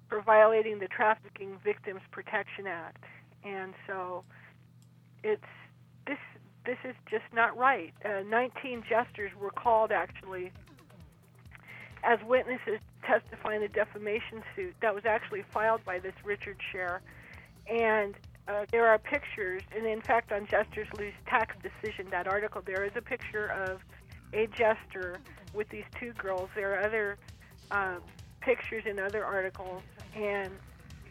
for 0.10 0.21
violating 0.21 0.80
the 0.80 0.88
Trafficking 0.88 1.58
Victims 1.63 2.02
Protection 2.12 2.67
Act, 2.67 3.04
and 3.43 3.73
so 3.88 4.23
it's 5.23 5.41
this 6.06 6.17
this 6.65 6.78
is 6.84 6.95
just 7.10 7.26
not 7.34 7.58
right. 7.58 7.93
Uh, 8.06 8.21
19 8.28 8.84
jesters 8.88 9.32
were 9.39 9.52
called 9.52 9.91
actually 9.91 10.52
as 12.04 12.19
witnesses 12.26 12.80
testifying 13.06 13.58
in 13.58 13.62
the 13.63 13.67
defamation 13.67 14.43
suit 14.56 14.76
that 14.82 14.93
was 14.93 15.06
actually 15.06 15.43
filed 15.52 15.84
by 15.86 15.99
this 15.99 16.13
Richard 16.23 16.58
Schair, 16.71 17.02
and 17.69 18.15
uh, 18.47 18.65
there 18.71 18.88
are 18.88 18.97
pictures, 18.97 19.62
and 19.76 19.86
in 19.86 20.02
fact, 20.02 20.32
on 20.32 20.45
Jesters 20.47 20.88
Lose 20.97 21.13
Tax 21.26 21.56
Decision, 21.63 22.08
that 22.12 22.28
article, 22.28 22.62
there 22.65 22.84
is 22.84 22.91
a 22.95 23.02
picture 23.02 23.47
of 23.47 23.82
a 24.34 24.47
jester 24.47 25.19
with 25.54 25.69
these 25.69 25.86
two 25.97 26.12
girls. 26.13 26.49
There 26.56 26.73
are 26.73 26.86
other 26.86 27.17
uh, 27.71 27.95
pictures 28.41 28.84
in 28.86 28.99
other 28.99 29.23
articles, 29.23 29.82
and 30.15 30.52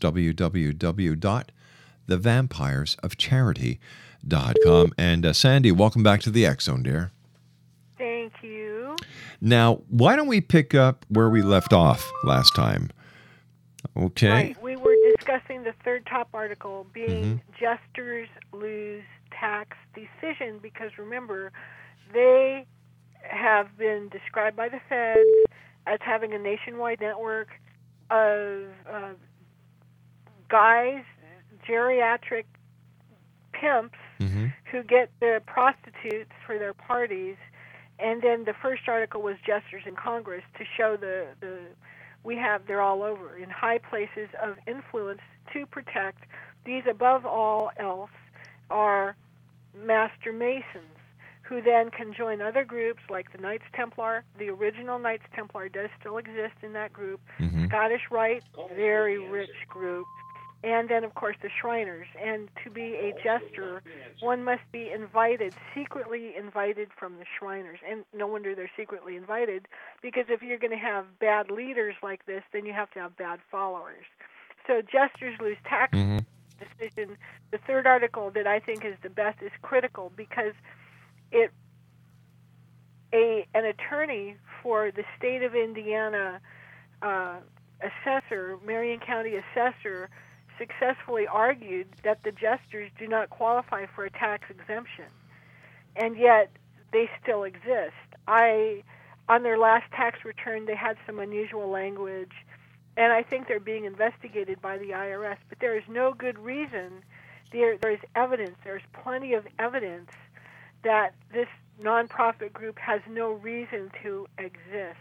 The 2.07 2.19
Vampires 2.19 2.97
of 3.03 3.17
Charity.com. 3.17 4.93
And 4.99 5.27
uh, 5.27 5.33
Sandy, 5.33 5.73
welcome 5.73 6.03
back 6.03 6.21
to 6.23 6.31
the 6.31 6.45
X 6.47 6.65
Zone, 6.65 6.83
dear. 6.83 7.11
Thank 7.99 8.33
you. 8.43 8.97
Now, 9.41 9.81
why 9.89 10.17
don't 10.17 10.27
we 10.29 10.41
pick 10.41 10.75
up 10.75 11.05
where 11.09 11.31
we 11.31 11.43
left 11.43 11.73
off 11.73 12.11
last 12.25 12.55
time? 12.55 12.91
Okay. 13.97 14.29
Right. 14.29 14.61
We 14.63 14.77
were 14.77 14.95
discussing 15.17 15.63
the 15.63 15.73
third 15.85 16.05
top 16.07 16.29
article 16.35 16.87
being 16.93 17.25
Mm-hmm. 17.25 17.37
jesters 17.59 18.29
lose 18.53 19.03
tax 19.39 19.77
decision 19.95 20.59
because 20.63 20.91
remember, 20.99 21.53
they 22.13 22.67
have 23.23 23.77
been 23.79 24.09
described 24.11 24.57
by 24.57 24.69
the 24.69 24.81
feds 24.89 25.21
as 25.87 25.99
having 26.03 26.33
a 26.33 26.39
nationwide 26.39 27.01
network 27.01 27.49
of 28.11 28.65
uh, 28.91 29.13
guys, 30.49 31.03
geriatric 31.69 32.45
pimps 33.53 33.99
Mm-hmm. 34.21 34.47
who 34.71 34.83
get 34.85 35.11
the 35.21 35.43
prostitutes 35.45 36.31
for 36.47 36.57
their 36.57 36.73
parties. 36.73 37.35
And 37.99 38.23
then 38.23 38.45
the 38.45 38.55
first 38.63 38.83
article 38.89 39.23
was 39.23 39.37
jesters 39.45 39.83
in 39.87 39.97
Congress 39.97 40.45
to 40.57 40.65
show 40.77 40.97
the, 40.97 41.27
the 41.41 41.59
we 42.23 42.37
have 42.37 42.67
they're 42.67 42.81
all 42.81 43.03
over 43.03 43.37
in 43.37 43.51
high 43.51 43.79
places 43.79 44.29
of 44.43 44.57
influence 44.67 45.21
to 45.53 45.67
protect 45.67 46.25
these 46.65 46.85
above 46.89 47.27
all 47.27 47.71
else 47.77 48.11
are 48.71 49.17
master 49.77 50.33
masons 50.33 50.94
who 51.45 51.61
then 51.61 51.91
can 51.91 52.13
join 52.13 52.41
other 52.41 52.65
groups 52.65 53.03
like 53.11 53.31
the 53.33 53.39
Knights 53.39 53.65
Templar. 53.75 54.25
The 54.39 54.49
original 54.49 54.99
Knights 54.99 55.25
Templar 55.35 55.69
does 55.69 55.91
still 56.01 56.17
exist 56.19 56.55
in 56.63 56.73
that 56.73 56.93
group. 56.93 57.21
Mhm. 57.39 57.69
Scottish 57.69 58.11
Rite, 58.11 58.45
very 58.75 59.19
rich 59.19 59.69
group. 59.69 60.07
And 60.63 60.89
then, 60.89 61.05
of 61.05 61.15
course, 61.15 61.37
the 61.43 61.51
Shriners. 61.51 62.09
And 62.19 62.49
to 62.65 62.71
be 62.71 62.95
a 62.97 63.13
jester, 63.23 63.83
one 64.21 64.43
must 64.43 64.63
be 64.73 64.91
invited, 64.91 65.55
secretly 65.75 66.35
invited 66.35 66.91
from 66.99 67.19
the 67.19 67.27
Shriners. 67.39 67.81
And 67.87 68.07
no 68.15 68.27
wonder 68.27 68.55
they're 68.55 68.71
secretly 68.75 69.15
invited, 69.15 69.69
because 70.01 70.25
if 70.31 70.43
you're 70.43 70.57
going 70.57 70.71
to 70.71 70.79
have 70.79 71.19
bad 71.19 71.51
leaders 71.51 71.95
like 72.03 72.25
this, 72.25 72.43
then 72.53 72.65
you 72.65 72.73
have 72.73 72.91
to 72.93 73.01
have 73.01 73.15
bad 73.19 73.41
followers. 73.51 74.07
So 74.67 74.81
jesters 74.81 75.39
lose 75.39 75.59
tax 75.65 75.95
decision. 76.59 77.19
The 77.51 77.59
third 77.59 77.87
article 77.87 78.31
that 78.31 78.47
I 78.47 78.59
think 78.59 78.87
is 78.87 78.97
the 79.03 79.11
best 79.11 79.43
is 79.43 79.53
critical 79.61 80.11
because 80.17 80.55
it 81.33 81.51
a 83.13 83.47
an 83.55 83.65
attorney 83.65 84.37
for 84.63 84.91
the 84.91 85.05
state 85.19 85.43
of 85.43 85.55
Indiana 85.55 86.41
uh, 87.03 87.37
assessor, 87.81 88.59
Marion 88.65 89.01
County 89.01 89.35
assessor, 89.37 90.11
successfully 90.59 91.27
argued 91.27 91.89
that 92.03 92.23
the 92.25 92.33
jesters 92.33 92.91
do 92.99 93.07
not 93.07 93.31
qualify 93.31 93.87
for 93.95 94.05
a 94.05 94.11
tax 94.11 94.45
exemption, 94.51 95.07
and 95.97 96.17
yet 96.17 96.51
they 96.93 97.09
still 97.23 97.45
exist. 97.45 97.95
I 98.27 98.83
on 99.29 99.43
their 99.43 99.59
last 99.59 99.91
tax 99.93 100.25
return 100.25 100.67
they 100.67 100.77
had 100.77 100.97
some 101.07 101.19
unusual 101.19 101.69
language 101.69 102.33
and 102.97 103.13
I 103.13 103.23
think 103.23 103.49
they're 103.49 103.61
being 103.61 103.85
investigated 103.85 104.61
by 104.61 104.79
the 104.79 104.91
IRS. 104.91 105.39
But 105.49 105.59
there 105.61 105.77
is 105.77 105.85
no 105.89 106.15
good 106.17 106.39
reason. 106.39 107.03
There, 107.53 107.77
there 107.77 107.93
is 107.93 108.01
evidence. 108.15 108.57
There's 108.63 108.83
plenty 109.03 109.35
of 109.35 109.47
evidence 109.59 110.11
that 110.85 111.15
this 111.33 111.49
nonprofit 111.83 112.53
group 112.53 112.79
has 112.79 113.01
no 113.09 113.33
reason 113.33 113.91
to 114.03 114.27
exist. 114.39 114.99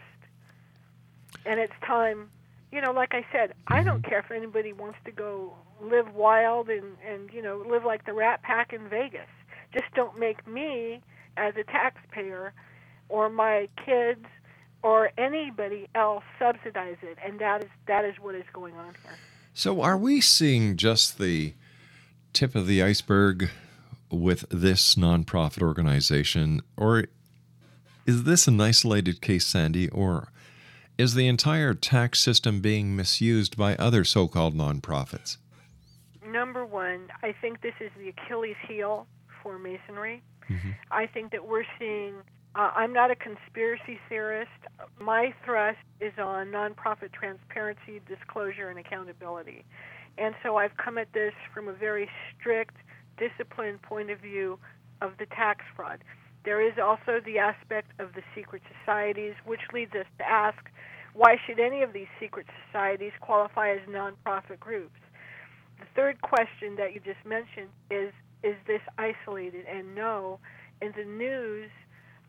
And 1.46 1.60
it's 1.60 1.72
time. 1.86 2.30
You 2.72 2.80
know, 2.80 2.92
like 2.92 3.14
I 3.14 3.24
said, 3.30 3.54
I 3.68 3.82
don't 3.82 4.02
care 4.02 4.18
if 4.18 4.30
anybody 4.30 4.72
wants 4.72 4.98
to 5.04 5.12
go 5.12 5.52
live 5.80 6.14
wild 6.14 6.68
and 6.68 6.96
and 7.06 7.30
you 7.32 7.42
know 7.42 7.64
live 7.68 7.84
like 7.84 8.06
the 8.06 8.12
Rat 8.12 8.42
Pack 8.42 8.72
in 8.72 8.88
Vegas. 8.88 9.28
Just 9.72 9.86
don't 9.94 10.18
make 10.18 10.46
me, 10.46 11.00
as 11.36 11.54
a 11.56 11.64
taxpayer, 11.64 12.52
or 13.08 13.28
my 13.28 13.68
kids 13.84 14.24
or 14.82 15.10
anybody 15.16 15.88
else 15.94 16.22
subsidize 16.38 16.98
it, 17.02 17.18
and 17.24 17.38
that 17.40 17.64
is 17.64 17.70
that 17.86 18.04
is 18.04 18.14
what 18.20 18.34
is 18.34 18.44
going 18.52 18.74
on 18.76 18.94
here. 19.02 19.18
So, 19.54 19.80
are 19.80 19.96
we 19.96 20.20
seeing 20.20 20.76
just 20.76 21.18
the 21.18 21.54
tip 22.32 22.54
of 22.54 22.66
the 22.66 22.82
iceberg 22.82 23.50
with 24.14 24.44
this 24.50 24.94
nonprofit 24.94 25.62
organization, 25.62 26.60
or 26.76 27.04
is 28.06 28.24
this 28.24 28.46
an 28.46 28.60
isolated 28.60 29.20
case, 29.20 29.46
Sandy, 29.46 29.88
or 29.88 30.28
is 30.96 31.14
the 31.14 31.26
entire 31.26 31.74
tax 31.74 32.20
system 32.20 32.60
being 32.60 32.94
misused 32.94 33.56
by 33.56 33.74
other 33.76 34.04
so 34.04 34.28
called 34.28 34.54
nonprofits? 34.54 35.38
Number 36.26 36.64
one, 36.64 37.08
I 37.22 37.34
think 37.40 37.60
this 37.60 37.74
is 37.80 37.90
the 37.98 38.08
Achilles 38.10 38.56
heel 38.66 39.06
for 39.42 39.58
Masonry. 39.58 40.22
I 40.90 41.06
think 41.06 41.32
that 41.32 41.46
we're 41.46 41.64
seeing. 41.78 42.14
Uh, 42.54 42.70
I'm 42.74 42.92
not 42.92 43.10
a 43.10 43.16
conspiracy 43.16 43.98
theorist. 44.08 44.50
My 45.00 45.34
thrust 45.44 45.78
is 46.00 46.12
on 46.18 46.48
nonprofit 46.48 47.12
transparency, 47.12 48.00
disclosure, 48.06 48.68
and 48.68 48.78
accountability. 48.78 49.64
And 50.18 50.34
so 50.42 50.56
I've 50.56 50.76
come 50.76 50.98
at 50.98 51.12
this 51.12 51.32
from 51.52 51.66
a 51.68 51.72
very 51.72 52.08
strict, 52.38 52.76
disciplined 53.16 53.82
point 53.82 54.10
of 54.10 54.20
view 54.20 54.58
of 55.00 55.12
the 55.18 55.26
tax 55.26 55.64
fraud. 55.76 56.02
There 56.44 56.60
is 56.60 56.78
also 56.78 57.20
the 57.24 57.38
aspect 57.38 57.92
of 57.98 58.12
the 58.14 58.22
secret 58.34 58.62
societies, 58.80 59.34
which 59.44 59.60
leads 59.72 59.94
us 59.94 60.06
to 60.18 60.28
ask 60.28 60.58
why 61.14 61.36
should 61.46 61.60
any 61.60 61.82
of 61.82 61.92
these 61.92 62.08
secret 62.18 62.46
societies 62.66 63.12
qualify 63.20 63.70
as 63.70 63.80
nonprofit 63.88 64.58
groups? 64.58 64.98
The 65.78 65.86
third 65.94 66.20
question 66.20 66.74
that 66.76 66.92
you 66.92 67.00
just 67.00 67.24
mentioned 67.24 67.68
is 67.90 68.12
is 68.42 68.56
this 68.66 68.82
isolated? 68.98 69.64
And 69.66 69.94
no, 69.94 70.38
in 70.82 70.92
the 70.96 71.04
news, 71.04 71.70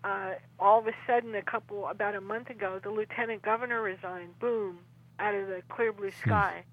uh, 0.04 0.36
all 0.60 0.80
of 0.80 0.88
a 0.88 0.94
sudden, 1.06 1.36
a 1.36 1.42
couple 1.42 1.88
about 1.88 2.16
a 2.16 2.22
month 2.22 2.50
ago, 2.50 2.80
the 2.82 2.90
lieutenant 2.90 3.42
governor 3.42 3.82
resigned. 3.82 4.40
Boom, 4.40 4.80
out 5.20 5.36
of 5.36 5.48
the 5.48 5.62
clear 5.68 5.92
blue 5.92 6.12
sky, 6.12 6.64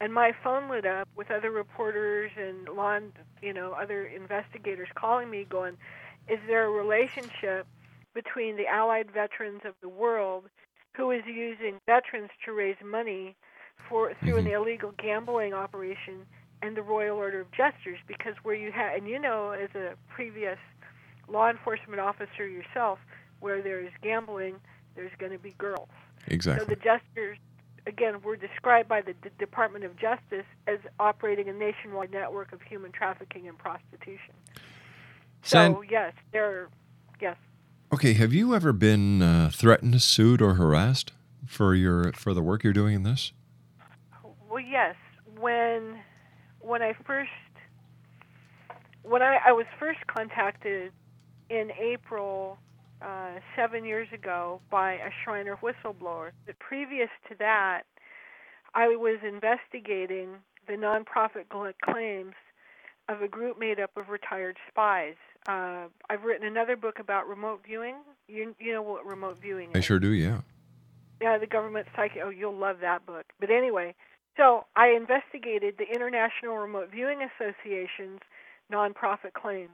and 0.00 0.12
my 0.12 0.32
phone 0.42 0.68
lit 0.70 0.86
up 0.86 1.08
with 1.16 1.30
other 1.30 1.50
reporters 1.50 2.30
and 2.36 2.68
law, 2.68 2.98
you 3.42 3.52
know, 3.52 3.72
other 3.72 4.06
investigators 4.06 4.88
calling 4.94 5.30
me, 5.30 5.46
going, 5.48 5.76
"Is 6.28 6.38
there 6.46 6.64
a 6.64 6.70
relationship 6.70 7.66
between 8.14 8.56
the 8.56 8.66
Allied 8.66 9.10
veterans 9.10 9.62
of 9.64 9.74
the 9.80 9.88
world, 9.88 10.44
who 10.96 11.10
is 11.10 11.24
using 11.26 11.80
veterans 11.86 12.30
to 12.44 12.52
raise 12.52 12.76
money 12.84 13.36
for 13.88 14.14
through 14.20 14.36
an 14.36 14.44
mm-hmm. 14.44 14.54
illegal 14.54 14.92
gambling 14.98 15.54
operation?" 15.54 16.26
and 16.62 16.76
the 16.76 16.82
Royal 16.82 17.16
Order 17.16 17.40
of 17.40 17.50
Jesters 17.52 17.98
because 18.06 18.34
where 18.42 18.54
you 18.54 18.72
have 18.72 18.96
and 18.96 19.06
you 19.06 19.18
know 19.18 19.50
as 19.50 19.68
a 19.74 19.94
previous 20.08 20.58
law 21.28 21.50
enforcement 21.50 22.00
officer 22.00 22.46
yourself 22.46 22.98
where 23.40 23.60
there's 23.62 23.92
gambling 24.02 24.56
there's 24.94 25.12
going 25.18 25.32
to 25.32 25.38
be 25.38 25.54
girls 25.58 25.88
Exactly. 26.28 26.64
so 26.64 26.68
the 26.68 26.76
jesters 26.76 27.38
again 27.86 28.20
were 28.22 28.36
described 28.36 28.88
by 28.88 29.00
the 29.00 29.12
D- 29.14 29.30
Department 29.38 29.84
of 29.84 29.96
Justice 29.96 30.46
as 30.66 30.78
operating 30.98 31.48
a 31.48 31.52
nationwide 31.52 32.10
network 32.12 32.52
of 32.52 32.60
human 32.62 32.92
trafficking 32.92 33.48
and 33.48 33.56
prostitution 33.58 34.34
San- 35.42 35.74
so 35.74 35.82
yes 35.82 36.12
they're 36.32 36.68
yes 37.20 37.36
Okay, 37.92 38.14
have 38.14 38.32
you 38.32 38.52
ever 38.52 38.72
been 38.72 39.22
uh, 39.22 39.48
threatened, 39.52 40.02
sued, 40.02 40.42
or 40.42 40.54
harassed 40.54 41.12
for 41.46 41.72
your 41.72 42.12
for 42.14 42.34
the 42.34 42.42
work 42.42 42.64
you're 42.64 42.72
doing 42.72 42.96
in 42.96 43.02
this? 43.04 43.32
Well, 44.50 44.58
yes. 44.58 44.96
When 45.38 46.00
when 46.60 46.82
I 46.82 46.94
first 47.06 47.30
when 49.02 49.22
I, 49.22 49.38
I 49.46 49.52
was 49.52 49.66
first 49.78 50.00
contacted 50.08 50.90
in 51.48 51.70
April 51.78 52.58
uh, 53.02 53.40
seven 53.54 53.84
years 53.84 54.08
ago 54.12 54.60
by 54.70 54.94
a 54.94 55.10
Shriner 55.22 55.56
whistleblower, 55.56 56.30
but 56.46 56.58
previous 56.58 57.10
to 57.28 57.34
that, 57.38 57.82
I 58.74 58.88
was 58.88 59.18
investigating 59.26 60.36
the 60.66 60.74
nonprofit 60.74 61.44
claims 61.82 62.34
of 63.08 63.22
a 63.22 63.28
group 63.28 63.58
made 63.58 63.80
up 63.80 63.90
of 63.96 64.08
retired 64.08 64.56
spies. 64.68 65.14
Uh, 65.48 65.86
I've 66.10 66.24
written 66.24 66.46
another 66.46 66.76
book 66.76 66.98
about 66.98 67.28
remote 67.28 67.60
viewing. 67.64 67.96
You 68.28 68.54
you 68.58 68.72
know 68.72 68.82
what 68.82 69.06
remote 69.06 69.38
viewing 69.40 69.70
is? 69.70 69.76
I 69.76 69.80
sure 69.80 69.98
do, 69.98 70.10
yeah. 70.10 70.40
Yeah, 71.20 71.38
the 71.38 71.46
government 71.46 71.86
psychic. 71.94 72.20
Oh, 72.24 72.30
you'll 72.30 72.56
love 72.56 72.78
that 72.80 73.06
book. 73.06 73.26
But 73.40 73.50
anyway, 73.50 73.94
so 74.36 74.66
I 74.74 74.88
investigated 74.88 75.76
the 75.78 75.86
International 75.90 76.58
Remote 76.58 76.90
Viewing 76.90 77.20
Association's 77.22 78.20
nonprofit 78.70 79.32
claims, 79.32 79.70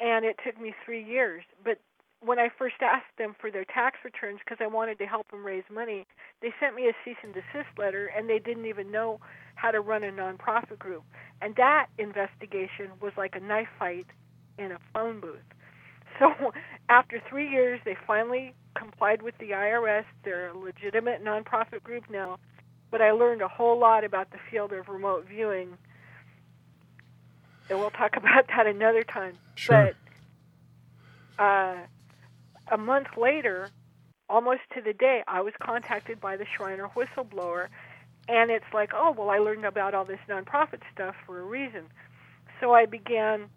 and 0.00 0.24
it 0.24 0.36
took 0.44 0.60
me 0.60 0.74
three 0.84 1.04
years. 1.04 1.44
But 1.62 1.78
when 2.20 2.38
I 2.38 2.48
first 2.58 2.76
asked 2.80 3.16
them 3.18 3.34
for 3.40 3.50
their 3.50 3.64
tax 3.64 3.98
returns 4.04 4.40
because 4.44 4.58
I 4.60 4.66
wanted 4.66 4.98
to 4.98 5.06
help 5.06 5.30
them 5.30 5.44
raise 5.44 5.64
money, 5.72 6.06
they 6.42 6.52
sent 6.60 6.74
me 6.74 6.88
a 6.88 6.92
cease 7.04 7.16
and 7.22 7.32
desist 7.34 7.78
letter, 7.78 8.06
and 8.06 8.28
they 8.28 8.38
didn't 8.38 8.66
even 8.66 8.90
know 8.90 9.20
how 9.54 9.70
to 9.70 9.80
run 9.80 10.02
a 10.02 10.10
nonprofit 10.10 10.78
group. 10.78 11.04
And 11.40 11.54
that 11.56 11.86
investigation 11.98 12.90
was 13.00 13.12
like 13.16 13.34
a 13.34 13.40
knife 13.40 13.68
fight 13.78 14.06
in 14.58 14.72
a 14.72 14.78
phone 14.92 15.20
booth. 15.20 15.38
So 16.18 16.32
after 16.88 17.20
three 17.28 17.46
years, 17.50 17.78
they 17.84 17.94
finally 18.06 18.54
complied 18.74 19.20
with 19.20 19.36
the 19.36 19.50
IRS. 19.50 20.06
They're 20.24 20.48
a 20.48 20.56
legitimate 20.56 21.22
nonprofit 21.22 21.82
group 21.82 22.04
now. 22.08 22.38
But 22.90 23.02
I 23.02 23.10
learned 23.10 23.42
a 23.42 23.48
whole 23.48 23.78
lot 23.78 24.02
about 24.02 24.30
the 24.30 24.38
field 24.50 24.72
of 24.72 24.88
remote 24.88 25.26
viewing 25.28 25.76
and 27.68 27.78
we'll 27.78 27.90
talk 27.90 28.16
about 28.16 28.46
that 28.48 28.66
another 28.66 29.02
time. 29.04 29.34
Sure. 29.54 29.92
But 31.36 31.42
uh, 31.42 31.76
a 32.70 32.78
month 32.78 33.08
later, 33.16 33.70
almost 34.28 34.62
to 34.74 34.82
the 34.82 34.92
day, 34.92 35.22
I 35.28 35.40
was 35.40 35.54
contacted 35.60 36.20
by 36.20 36.36
the 36.36 36.46
Shriner 36.56 36.88
whistleblower, 36.94 37.68
and 38.28 38.50
it's 38.50 38.64
like, 38.74 38.90
oh, 38.94 39.12
well, 39.16 39.30
I 39.30 39.38
learned 39.38 39.64
about 39.64 39.94
all 39.94 40.04
this 40.04 40.18
nonprofit 40.28 40.80
stuff 40.92 41.14
for 41.26 41.38
a 41.38 41.44
reason. 41.44 41.84
So 42.60 42.72
I 42.72 42.86
began 42.86 43.48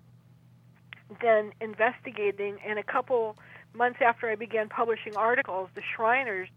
then 1.22 1.52
investigating, 1.60 2.58
and 2.66 2.78
a 2.78 2.84
couple 2.84 3.36
months 3.74 4.00
after 4.02 4.30
I 4.30 4.36
began 4.36 4.70
publishing 4.70 5.16
articles, 5.16 5.70
the 5.76 5.82
Shriners, 5.96 6.50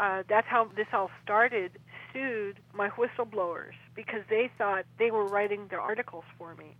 uh, 0.00 0.22
that's 0.28 0.46
how 0.46 0.70
this 0.76 0.86
all 0.92 1.10
started, 1.22 1.72
sued 2.12 2.60
my 2.74 2.88
whistleblowers 2.90 3.72
because 3.94 4.22
they 4.28 4.50
thought 4.58 4.84
they 4.98 5.10
were 5.10 5.26
writing 5.26 5.66
their 5.68 5.80
articles 5.80 6.24
for 6.38 6.54
me. 6.54 6.76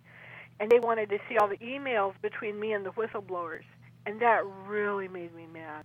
And 0.61 0.71
they 0.71 0.79
wanted 0.79 1.11
to 1.11 1.19
see 1.29 1.37
all 1.37 1.49
the 1.49 1.59
emails 1.59 2.15
between 2.23 2.59
me 2.59 2.73
and 2.73 2.85
the 2.85 2.91
whistleblowers. 2.91 3.65
And 4.07 4.21
that 4.21 4.45
really 4.67 5.09
made 5.09 5.35
me 5.35 5.47
mad. 5.53 5.85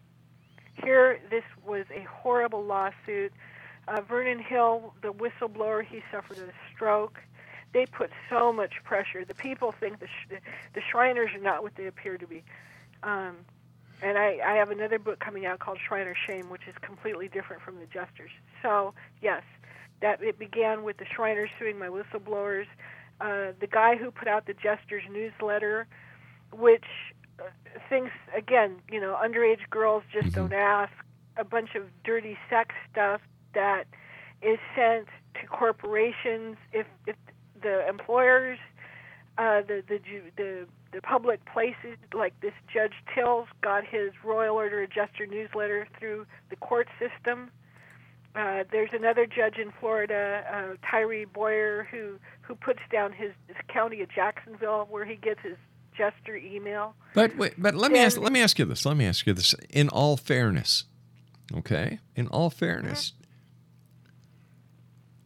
Here, 0.84 1.20
this 1.30 1.44
was 1.66 1.86
a 1.94 2.04
horrible 2.04 2.64
lawsuit. 2.64 3.34
Uh, 3.88 4.02
Vernon 4.02 4.40
Hill, 4.40 4.94
the 5.02 5.12
whistleblower, 5.12 5.84
he 5.84 6.02
suffered 6.12 6.38
a 6.38 6.52
stroke. 6.74 7.20
They 7.74 7.86
put 7.86 8.12
so 8.30 8.54
much 8.54 8.74
pressure. 8.84 9.26
The 9.26 9.34
people 9.34 9.74
think 9.80 10.00
the, 10.00 10.08
sh- 10.08 10.40
the 10.74 10.82
Shriners 10.82 11.32
are 11.34 11.42
not 11.42 11.64
what 11.64 11.76
they 11.76 11.88
appear 11.88 12.18
to 12.18 12.28
be. 12.28 12.44
Um, 13.04 13.38
and 14.02 14.18
I, 14.18 14.40
I 14.46 14.54
have 14.54 14.72
another 14.72 15.00
book 15.00 15.20
coming 15.20 15.46
out 15.46 15.60
called 15.60 15.80
Shriner 15.86 16.16
Shame, 16.28 16.50
which 16.50 16.68
is 16.68 16.76
completely 16.82 17.28
different 17.28 17.62
from 17.62 17.80
the 17.80 17.86
Jesters. 17.86 18.32
So 18.62 18.94
yes, 19.22 19.44
that 20.02 20.22
it 20.24 20.38
began 20.38 20.84
with 20.84 20.98
the 20.98 21.06
Shriners 21.06 21.50
suing 21.60 21.78
my 21.78 21.88
whistleblowers. 21.88 22.66
Uh, 23.20 23.54
the 23.60 23.68
guy 23.68 23.96
who 23.96 24.12
put 24.12 24.28
out 24.28 24.48
the 24.48 24.54
Jesters 24.54 25.04
newsletter, 25.12 25.88
which 26.52 26.86
thinks 27.90 28.12
again, 28.36 28.78
you 28.90 29.00
know, 29.00 29.18
underage 29.24 29.70
girls 29.70 30.04
just 30.12 30.34
don't 30.34 30.54
ask. 30.54 30.92
A 31.38 31.44
bunch 31.46 31.76
of 31.76 31.84
dirty 32.04 32.38
sex 32.50 32.76
stuff 32.92 33.22
that 33.54 33.86
is 34.42 34.60
sent 34.76 35.08
to 35.36 35.48
corporations 35.48 36.58
if 36.74 36.86
if 37.08 37.16
the 37.62 37.88
employers, 37.88 38.60
uh, 39.38 39.62
the 39.62 39.84
the 39.88 40.00
the 40.36 40.68
the 40.92 41.02
public 41.02 41.40
places 41.46 41.98
like 42.14 42.40
this 42.42 42.54
Judge 42.72 42.94
Tills 43.14 43.48
got 43.62 43.86
his 43.86 44.12
Royal 44.24 44.56
Order 44.56 44.84
of 44.84 44.90
Jesters 44.90 45.30
newsletter 45.30 45.88
through 45.98 46.26
the 46.50 46.58
court 46.58 46.88
system. 47.00 47.50
Uh, 48.36 48.64
there's 48.72 48.92
another 48.94 49.26
judge 49.26 49.58
in 49.58 49.74
Florida, 49.80 50.44
uh, 50.54 50.76
Tyrie 50.90 51.26
Boyer, 51.26 51.88
who 51.92 52.18
who 52.42 52.56
puts 52.56 52.80
down 52.92 53.12
his, 53.14 53.32
his 53.48 53.58
county 53.68 54.02
of 54.02 54.10
Jacksonville 54.10 54.88
where 54.90 55.06
he 55.06 55.16
gets 55.16 55.42
his 55.42 55.58
email. 56.36 56.96
But 57.14 57.38
wait, 57.38 57.54
but 57.58 57.76
let 57.76 57.92
me 57.92 57.98
Then- 57.98 58.06
ask 58.08 58.18
let 58.18 58.32
me 58.32 58.42
ask 58.42 58.58
you 58.60 58.66
this. 58.66 58.86
Let 58.86 58.98
me 58.98 59.06
ask 59.06 59.26
you 59.28 59.34
this. 59.34 59.54
In 59.70 59.90
all 59.90 60.18
fairness, 60.18 60.86
okay? 61.54 62.00
In 62.16 62.28
all 62.28 62.50
fairness, 62.50 63.14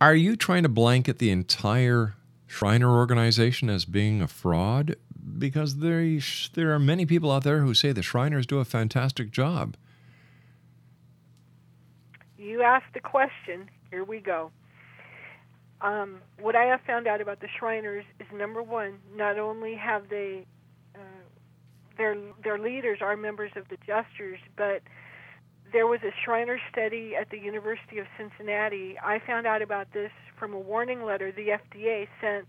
are 0.02 0.16
you 0.16 0.36
trying 0.36 0.64
to 0.64 0.70
blanket 0.70 1.20
the 1.20 1.32
entire 1.32 2.16
Shriner 2.48 2.90
organization 2.90 3.70
as 3.70 3.86
being 3.86 4.22
a 4.22 4.28
fraud? 4.28 4.96
Because 5.38 5.78
there 5.78 6.20
there 6.54 6.74
are 6.74 6.80
many 6.80 7.06
people 7.06 7.32
out 7.32 7.44
there 7.44 7.62
who 7.62 7.74
say 7.74 7.92
the 7.92 8.04
Shriners 8.04 8.46
do 8.46 8.60
a 8.60 8.66
fantastic 8.66 9.32
job. 9.32 9.76
You 12.38 12.62
asked 12.62 12.94
the 12.94 13.00
question. 13.00 13.70
Here 13.90 14.04
we 14.04 14.20
go. 14.20 14.52
Um, 15.82 16.22
what 16.40 16.56
I 16.56 16.66
have 16.66 16.82
found 16.88 17.08
out 17.08 17.22
about 17.22 17.40
the 17.42 17.48
Shriners 17.60 18.06
is 18.20 18.28
number 18.34 18.62
one, 18.64 19.00
not 19.16 19.38
only 19.38 19.76
have 19.76 20.10
they 20.10 20.46
their 21.98 22.16
their 22.44 22.58
leaders 22.58 23.00
are 23.02 23.16
members 23.16 23.52
of 23.56 23.68
the 23.70 23.78
Jesters, 23.86 24.40
but 24.56 24.82
there 25.72 25.88
was 25.88 26.00
a 26.04 26.12
Shriner 26.24 26.60
study 26.72 27.16
at 27.20 27.30
the 27.30 27.38
University 27.38 27.98
of 27.98 28.06
Cincinnati. 28.18 28.98
I 29.04 29.20
found 29.26 29.48
out 29.48 29.62
about 29.62 29.92
this 29.94 30.12
from 30.38 30.54
a 30.54 30.60
warning 30.60 31.04
letter 31.04 31.32
the 31.32 31.48
FDA 31.50 32.08
sent 32.22 32.48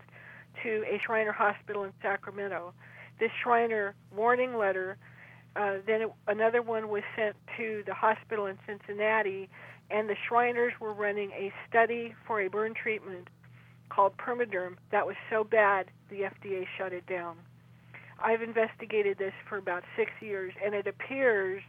to 0.63 0.83
a 0.89 0.99
Shriner 1.05 1.31
hospital 1.31 1.83
in 1.83 1.93
Sacramento. 2.01 2.73
This 3.19 3.31
Shriner 3.43 3.95
warning 4.15 4.57
letter, 4.57 4.97
uh, 5.55 5.77
then 5.85 6.03
it, 6.03 6.11
another 6.27 6.61
one 6.61 6.89
was 6.89 7.03
sent 7.15 7.35
to 7.57 7.83
the 7.85 7.93
hospital 7.93 8.45
in 8.45 8.57
Cincinnati, 8.65 9.49
and 9.89 10.09
the 10.09 10.15
Shriners 10.27 10.73
were 10.79 10.93
running 10.93 11.31
a 11.31 11.51
study 11.67 12.13
for 12.25 12.41
a 12.41 12.49
burn 12.49 12.73
treatment 12.73 13.27
called 13.89 14.17
Permaderm 14.17 14.75
that 14.91 15.05
was 15.05 15.15
so 15.29 15.43
bad 15.43 15.87
the 16.09 16.21
FDA 16.21 16.65
shut 16.77 16.93
it 16.93 17.05
down. 17.07 17.37
I've 18.19 18.41
investigated 18.41 19.17
this 19.17 19.33
for 19.47 19.57
about 19.57 19.83
six 19.95 20.11
years, 20.21 20.53
and 20.63 20.73
it 20.73 20.87
appears 20.87 21.63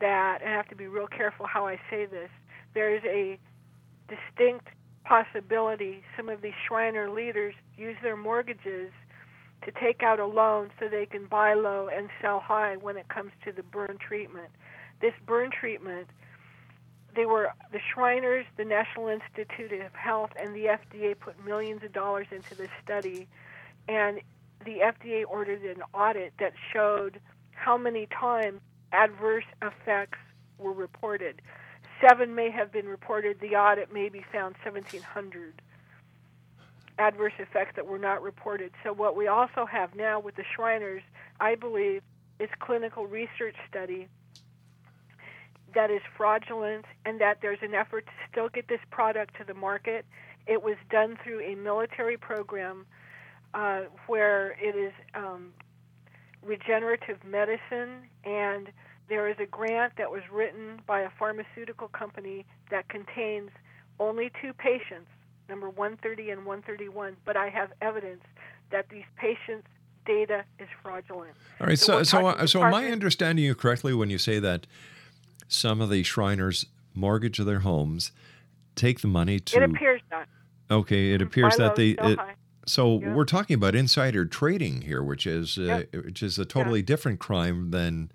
that, 0.00 0.40
and 0.42 0.50
I 0.52 0.56
have 0.56 0.68
to 0.68 0.76
be 0.76 0.86
real 0.86 1.06
careful 1.06 1.46
how 1.46 1.66
I 1.66 1.80
say 1.90 2.06
this, 2.06 2.30
there 2.74 2.94
is 2.94 3.02
a 3.04 3.38
distinct 4.08 4.68
possibility 5.04 6.02
some 6.16 6.28
of 6.28 6.40
these 6.42 6.54
Shriner 6.66 7.10
leaders 7.10 7.54
use 7.76 7.96
their 8.02 8.16
mortgages 8.16 8.90
to 9.64 9.72
take 9.80 10.02
out 10.02 10.20
a 10.20 10.26
loan 10.26 10.70
so 10.78 10.88
they 10.88 11.06
can 11.06 11.26
buy 11.26 11.54
low 11.54 11.88
and 11.94 12.08
sell 12.20 12.40
high 12.40 12.76
when 12.76 12.96
it 12.96 13.08
comes 13.08 13.32
to 13.44 13.52
the 13.52 13.62
burn 13.62 13.98
treatment. 13.98 14.50
This 15.00 15.14
burn 15.26 15.50
treatment, 15.50 16.08
they 17.14 17.26
were 17.26 17.50
the 17.72 17.80
Shriners, 17.92 18.44
the 18.56 18.64
National 18.64 19.08
Institute 19.08 19.72
of 19.72 19.92
Health, 19.94 20.30
and 20.40 20.54
the 20.54 20.66
FDA 20.66 21.18
put 21.18 21.42
millions 21.44 21.82
of 21.82 21.92
dollars 21.92 22.26
into 22.30 22.54
this 22.54 22.70
study, 22.82 23.26
and 23.88 24.20
the 24.64 24.78
FDA 24.78 25.24
ordered 25.28 25.62
an 25.62 25.82
audit 25.92 26.32
that 26.38 26.52
showed 26.72 27.20
how 27.52 27.76
many 27.76 28.06
times 28.06 28.60
adverse 28.92 29.44
effects 29.62 30.18
were 30.58 30.72
reported. 30.72 31.42
Seven 32.00 32.34
may 32.34 32.50
have 32.50 32.72
been 32.72 32.86
reported. 32.86 33.40
The 33.40 33.56
audit 33.56 33.92
maybe 33.92 34.24
found 34.32 34.56
1,700 34.64 35.62
adverse 36.98 37.32
effects 37.38 37.72
that 37.76 37.86
were 37.86 37.98
not 37.98 38.22
reported. 38.22 38.72
So 38.82 38.92
what 38.92 39.16
we 39.16 39.26
also 39.26 39.66
have 39.66 39.94
now 39.94 40.20
with 40.20 40.36
the 40.36 40.44
Shriners, 40.54 41.02
I 41.40 41.54
believe, 41.54 42.02
is 42.38 42.48
clinical 42.60 43.06
research 43.06 43.56
study 43.68 44.08
that 45.74 45.90
is 45.90 46.02
fraudulent 46.16 46.84
and 47.04 47.20
that 47.20 47.38
there's 47.42 47.58
an 47.62 47.74
effort 47.74 48.06
to 48.06 48.12
still 48.30 48.48
get 48.48 48.68
this 48.68 48.80
product 48.90 49.36
to 49.38 49.44
the 49.44 49.54
market. 49.54 50.04
It 50.46 50.62
was 50.62 50.76
done 50.90 51.18
through 51.22 51.40
a 51.40 51.56
military 51.56 52.16
program 52.16 52.86
uh, 53.54 53.82
where 54.06 54.56
it 54.60 54.76
is 54.76 54.92
um, 55.14 55.52
regenerative 56.42 57.18
medicine, 57.24 58.08
and 58.24 58.68
there 59.08 59.28
is 59.28 59.36
a 59.38 59.46
grant 59.46 59.94
that 59.96 60.10
was 60.10 60.22
written 60.32 60.80
by 60.86 61.00
a 61.00 61.10
pharmaceutical 61.18 61.88
company 61.88 62.44
that 62.70 62.88
contains 62.88 63.50
only 64.00 64.30
two 64.42 64.52
patients, 64.54 65.08
number 65.48 65.68
130 65.68 66.30
and 66.30 66.44
131, 66.44 67.16
but 67.24 67.36
I 67.36 67.48
have 67.48 67.70
evidence 67.80 68.22
that 68.70 68.88
these 68.88 69.04
patients' 69.16 69.68
data 70.06 70.44
is 70.58 70.68
fraudulent. 70.82 71.32
All 71.60 71.66
right, 71.66 71.78
so 71.78 72.02
so 72.02 72.26
uh, 72.26 72.46
so 72.46 72.62
am 72.62 72.74
I 72.74 72.90
understanding 72.90 73.44
you 73.44 73.54
correctly 73.54 73.94
when 73.94 74.10
you 74.10 74.18
say 74.18 74.38
that 74.38 74.66
some 75.48 75.80
of 75.80 75.90
the 75.90 76.02
Shriners 76.02 76.66
mortgage 76.94 77.38
their 77.38 77.60
homes, 77.60 78.12
take 78.74 79.00
the 79.00 79.08
money 79.08 79.40
to 79.40 79.56
It 79.56 79.62
appears 79.62 80.00
not. 80.10 80.26
Okay, 80.70 81.12
it 81.12 81.22
appears 81.22 81.56
Buy 81.56 81.64
that 81.64 81.76
they. 81.76 81.90
it- 81.90 82.18
high. 82.18 82.34
So 82.66 83.00
Yeah. 83.00 83.14
we're 83.14 83.24
talking 83.24 83.54
about 83.54 83.74
insider 83.74 84.24
trading 84.24 84.82
here, 84.82 85.02
which 85.02 85.26
is 85.26 85.58
uh, 85.58 85.84
which 85.92 86.22
is 86.22 86.38
a 86.38 86.44
totally 86.44 86.82
different 86.82 87.20
crime 87.20 87.70
than, 87.70 88.10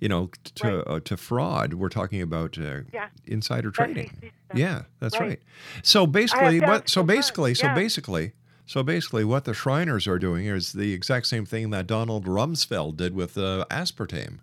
you 0.00 0.08
know, 0.08 0.30
to 0.56 0.84
uh, 0.88 1.00
to 1.00 1.16
fraud. 1.16 1.74
We're 1.74 1.88
talking 1.88 2.20
about 2.22 2.58
uh, 2.58 2.80
Yeah. 2.92 3.08
insider 3.26 3.70
trading. 3.70 4.08
stuff. 4.16 4.30
Yeah, 4.54 4.82
that's 5.00 5.18
right. 5.18 5.28
Right. 5.30 5.40
So 5.82 6.06
basically, 6.06 6.60
what? 6.60 6.88
So 6.88 7.02
basically, 7.02 7.54
so 7.54 7.74
basically, 7.74 8.32
so 8.66 8.82
basically, 8.82 9.24
what 9.24 9.44
the 9.44 9.54
Shriners 9.54 10.06
are 10.06 10.18
doing 10.18 10.46
is 10.46 10.72
the 10.72 10.92
exact 10.92 11.26
same 11.26 11.44
thing 11.44 11.70
that 11.70 11.86
Donald 11.86 12.26
Rumsfeld 12.26 12.96
did 12.96 13.14
with 13.14 13.36
uh, 13.36 13.64
aspartame. 13.70 14.38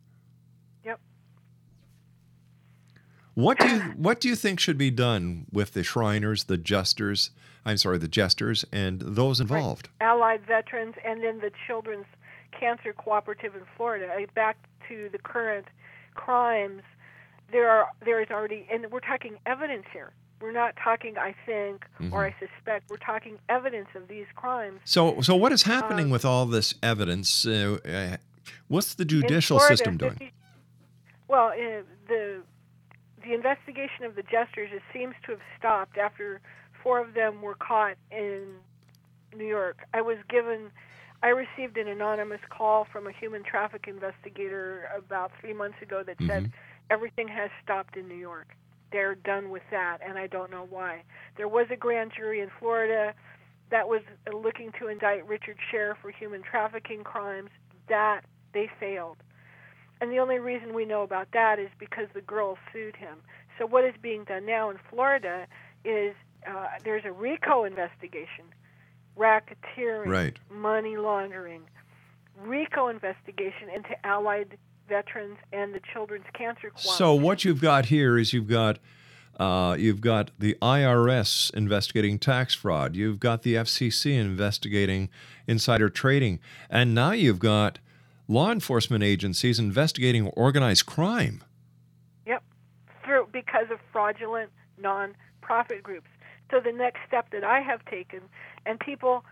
Yep. 0.83 0.99
What 3.33 3.59
do 3.59 3.67
you 3.67 3.79
what 3.95 4.19
do 4.19 4.27
you 4.27 4.35
think 4.35 4.59
should 4.59 4.77
be 4.77 4.91
done 4.91 5.45
with 5.51 5.71
the 5.73 5.83
Shriners, 5.83 6.45
the 6.45 6.57
Jesters? 6.57 7.31
I'm 7.65 7.77
sorry, 7.77 7.97
the 7.97 8.07
Jesters, 8.07 8.65
and 8.71 8.99
those 9.01 9.39
involved. 9.39 9.89
Allied 10.01 10.41
veterans, 10.45 10.95
and 11.05 11.23
then 11.23 11.39
the 11.39 11.51
Children's 11.67 12.07
Cancer 12.51 12.91
Cooperative 12.93 13.55
in 13.55 13.61
Florida. 13.77 14.07
Uh, 14.07 14.25
Back 14.33 14.57
to 14.89 15.09
the 15.11 15.19
current 15.19 15.67
crimes, 16.15 16.81
there 17.51 17.69
are 17.69 17.87
there 18.03 18.21
is 18.21 18.29
already, 18.31 18.67
and 18.71 18.91
we're 18.91 18.99
talking 18.99 19.37
evidence 19.45 19.85
here. 19.93 20.11
We're 20.41 20.51
not 20.51 20.73
talking, 20.83 21.19
I 21.19 21.35
think, 21.45 21.85
or 22.11 22.25
I 22.25 22.35
suspect. 22.39 22.89
We're 22.89 22.97
talking 22.97 23.37
evidence 23.47 23.89
of 23.95 24.07
these 24.07 24.25
crimes. 24.35 24.79
So, 24.85 25.21
so 25.21 25.35
what 25.35 25.51
is 25.51 25.61
happening 25.63 26.05
Um, 26.05 26.11
with 26.11 26.25
all 26.25 26.47
this 26.47 26.73
evidence? 26.81 27.45
Uh, 27.45 27.77
uh, 27.85 28.17
what's 28.67 28.95
the 28.95 29.05
judicial 29.05 29.59
Florida, 29.59 29.77
system 29.77 29.97
doing? 29.97 30.13
50 30.13 30.33
Well, 31.27 31.49
uh, 31.49 31.83
the 32.07 32.41
the 33.23 33.33
investigation 33.33 34.05
of 34.05 34.15
the 34.15 34.23
jesters 34.23 34.69
it 34.73 34.81
seems 34.93 35.15
to 35.25 35.31
have 35.31 35.41
stopped 35.57 35.97
after 35.97 36.41
four 36.81 36.99
of 36.99 37.13
them 37.13 37.41
were 37.41 37.55
caught 37.55 37.95
in 38.11 38.55
New 39.35 39.45
York. 39.45 39.79
I 39.93 40.01
was 40.01 40.17
given, 40.29 40.71
I 41.23 41.29
received 41.29 41.77
an 41.77 41.87
anonymous 41.87 42.41
call 42.49 42.85
from 42.91 43.07
a 43.07 43.11
human 43.11 43.43
traffic 43.43 43.87
investigator 43.87 44.89
about 44.95 45.31
three 45.39 45.53
months 45.53 45.81
ago 45.81 46.03
that 46.03 46.17
said 46.25 46.45
Mhm. 46.45 46.51
everything 46.89 47.27
has 47.27 47.49
stopped 47.63 47.95
in 47.95 48.07
New 48.07 48.15
York. 48.15 48.55
They're 48.91 49.15
done 49.15 49.49
with 49.51 49.63
that, 49.69 49.99
and 50.01 50.17
I 50.17 50.27
don't 50.27 50.51
know 50.51 50.65
why. 50.65 51.03
There 51.37 51.47
was 51.47 51.69
a 51.71 51.77
grand 51.77 52.11
jury 52.11 52.41
in 52.41 52.49
Florida 52.49 53.13
that 53.69 53.87
was 53.87 54.01
looking 54.33 54.73
to 54.73 54.87
indict 54.89 55.25
Richard 55.27 55.57
Schair 55.69 55.95
for 55.95 56.09
human 56.09 56.41
trafficking 56.43 57.03
crimes. 57.03 57.51
That 57.87 58.25
they 58.53 58.67
failed. 58.67 59.17
And 60.01 60.11
the 60.11 60.17
only 60.19 60.39
reason 60.39 60.73
we 60.73 60.83
know 60.83 61.03
about 61.03 61.27
that 61.33 61.59
is 61.59 61.69
because 61.79 62.07
the 62.13 62.21
girl 62.21 62.57
sued 62.73 62.95
him. 62.95 63.17
So 63.59 63.65
what 63.67 63.85
is 63.85 63.93
being 64.01 64.23
done 64.23 64.45
now 64.47 64.71
in 64.71 64.77
Florida 64.89 65.45
is 65.85 66.15
uh, 66.49 66.65
there's 66.83 67.05
a 67.05 67.11
RICO 67.11 67.63
investigation, 67.63 68.45
racketeering, 69.17 70.07
Right. 70.07 70.37
money 70.49 70.97
laundering, 70.97 71.61
RICO 72.43 72.87
investigation 72.87 73.69
into 73.73 73.89
Allied 74.03 74.57
veterans 74.89 75.37
and 75.53 75.73
the 75.75 75.81
Children's 75.93 76.25
Cancer 76.33 76.71
Coalition. 76.71 76.93
So 76.97 77.13
what 77.13 77.45
you've 77.45 77.61
got 77.61 77.85
here 77.85 78.17
is 78.17 78.33
you've 78.33 78.49
got 78.49 78.79
uh, 79.39 79.75
you've 79.79 80.01
got 80.01 80.29
the 80.37 80.55
IRS 80.61 81.53
investigating 81.53 82.19
tax 82.19 82.53
fraud. 82.53 82.95
You've 82.95 83.19
got 83.19 83.41
the 83.43 83.55
FCC 83.55 84.13
investigating 84.19 85.09
insider 85.47 85.89
trading, 85.89 86.39
and 86.69 86.93
now 86.93 87.11
you've 87.11 87.39
got 87.39 87.79
law 88.31 88.49
enforcement 88.51 89.03
agencies 89.03 89.59
investigating 89.59 90.27
organized 90.29 90.85
crime. 90.85 91.43
Yep, 92.25 92.43
through 93.03 93.27
because 93.31 93.69
of 93.69 93.79
fraudulent 93.91 94.49
non-profit 94.77 95.83
groups. 95.83 96.07
So 96.49 96.59
the 96.59 96.71
next 96.71 96.99
step 97.07 97.29
that 97.31 97.43
I 97.43 97.59
have 97.59 97.83
taken, 97.85 98.21
and 98.65 98.79
people, 98.79 99.25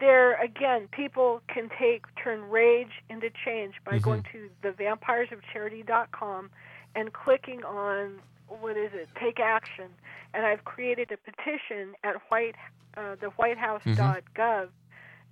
there 0.00 0.40
again, 0.42 0.88
people 0.90 1.40
can 1.48 1.70
take 1.78 2.02
turn 2.22 2.50
rage 2.50 3.02
into 3.08 3.30
change 3.44 3.74
by 3.84 3.98
Mhm. 3.98 4.02
going 4.02 4.22
to 4.32 4.50
the 4.62 4.70
vampiresofcharity.com 4.72 6.50
and 6.94 7.12
clicking 7.12 7.64
on 7.64 8.20
what 8.48 8.76
is 8.76 8.92
it? 8.92 9.08
Take 9.18 9.40
action. 9.40 9.88
And 10.34 10.44
I've 10.44 10.64
created 10.64 11.10
a 11.12 11.16
petition 11.16 11.94
at 12.02 12.16
White, 12.30 12.56
uh, 12.96 13.14
the 13.16 13.30
WhiteHouse.gov. 13.38 14.68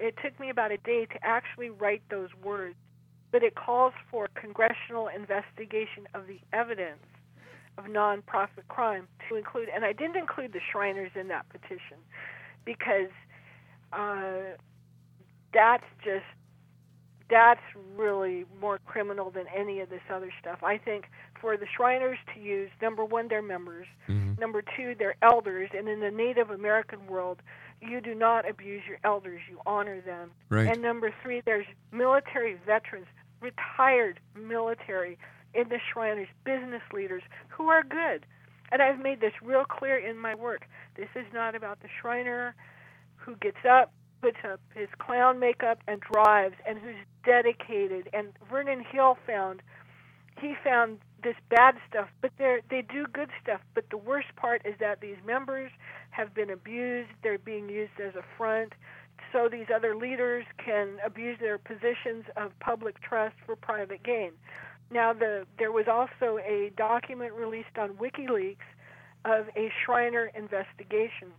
It 0.01 0.15
took 0.23 0.39
me 0.41 0.49
about 0.49 0.73
a 0.73 0.79
day 0.79 1.05
to 1.05 1.19
actually 1.23 1.69
write 1.69 2.03
those 2.11 2.31
words, 2.43 2.77
but 3.31 3.43
it 3.43 3.55
calls 3.55 3.93
for 4.11 4.29
congressional 4.35 5.09
investigation 5.09 6.09
of 6.15 6.27
the 6.27 6.41
evidence 6.53 7.05
of 7.77 7.85
nonprofit 7.85 8.67
crime 8.69 9.07
to 9.29 9.37
include, 9.37 9.69
and 9.73 9.85
I 9.85 9.93
didn't 9.93 10.17
include 10.17 10.53
the 10.55 10.61
Shriners 10.73 11.13
in 11.15 11.29
that 11.29 11.49
petition 11.51 11.99
because 12.65 13.11
uh, 13.93 14.57
that's 15.53 15.85
just 16.03 16.25
that's 17.29 17.61
really 17.97 18.45
more 18.61 18.81
criminal 18.87 19.31
than 19.31 19.45
any 19.55 19.79
of 19.81 19.89
this 19.89 20.01
other 20.13 20.33
stuff. 20.41 20.59
I 20.65 20.79
think 20.79 21.05
for 21.41 21.57
the 21.57 21.67
Shriners 21.77 22.19
to 22.35 22.41
use 22.41 22.71
number 22.83 23.05
one, 23.05 23.29
their 23.29 23.41
members, 23.43 23.87
number 24.41 24.63
two, 24.77 24.97
their 24.99 25.15
elders, 25.23 25.71
and 25.77 25.89
in 25.89 26.01
the 26.01 26.11
Native 26.11 26.51
American 26.51 27.07
world, 27.07 27.41
you 27.81 28.01
do 28.01 28.15
not 28.15 28.49
abuse 28.49 28.83
your 28.89 28.99
elders; 29.05 29.41
you 29.49 29.59
honor 29.67 30.01
them. 30.01 30.31
Right. 30.49 30.69
And 30.69 30.83
number 30.83 31.15
three, 31.23 31.43
there's 31.45 31.67
military 31.93 32.57
veterans, 32.67 33.07
retired 33.41 34.21
military 34.35 35.19
in 35.55 35.69
the 35.69 35.79
Shriners, 35.93 36.29
business 36.45 36.83
leaders 36.93 37.23
who 37.49 37.69
are 37.69 37.83
good. 37.83 38.27
And 38.73 38.81
I've 38.81 39.01
made 39.01 39.21
this 39.21 39.33
real 39.43 39.65
clear 39.65 39.99
in 39.99 40.17
my 40.17 40.35
work. 40.35 40.67
This 40.97 41.09
is 41.17 41.27
not 41.33 41.55
about 41.55 41.81
the 41.81 41.89
Shriner 42.01 42.55
who 43.17 43.35
gets 43.37 43.65
up, 43.69 43.93
puts 44.23 44.39
up 44.45 44.61
his 44.75 44.89
clown 44.99 45.39
makeup, 45.39 45.81
and 45.89 46.01
drives, 46.01 46.55
and 46.67 46.79
who's 46.79 46.95
dedicated. 47.25 48.09
And 48.13 48.33
Vernon 48.49 48.85
Hill 48.93 49.19
found 49.27 49.63
he 50.41 50.55
found 50.65 50.99
this 51.23 51.37
bad 51.51 51.75
stuff, 51.89 52.09
but 52.23 52.31
they 52.39 52.61
they 52.71 52.83
do 52.83 53.07
good 53.13 53.31
stuff. 53.43 53.61
But 53.75 53.85
the 53.91 53.99
worst 53.99 54.29
part 54.37 54.63
is 54.65 54.75
that 54.81 55.01
these 55.01 55.17
members 55.27 55.71
have 56.11 56.35
been 56.35 56.51
abused. 56.51 57.11
They're 57.23 57.39
being 57.39 57.69
used 57.69 58.01
as 58.05 58.15
a 58.15 58.25
front, 58.37 58.73
so 59.33 59.49
these 59.51 59.67
other 59.75 59.95
leaders 59.95 60.45
can 60.65 60.99
abuse 61.05 61.39
their 61.41 61.59
positions 61.59 62.25
of 62.37 62.59
public 62.61 63.01
trust 63.03 63.37
for 63.47 63.57
private 63.57 64.03
gain. 64.03 64.33
Now, 64.91 65.13
the 65.13 65.47
there 65.59 65.73
was 65.73 65.87
also 65.89 66.39
a 66.39 66.73
document 66.77 67.33
released 67.35 67.79
on 67.79 67.91
WikiLeaks 67.91 68.67
of 69.25 69.47
a 69.57 69.71
Shriner 69.85 70.31
investigation. 70.35 71.33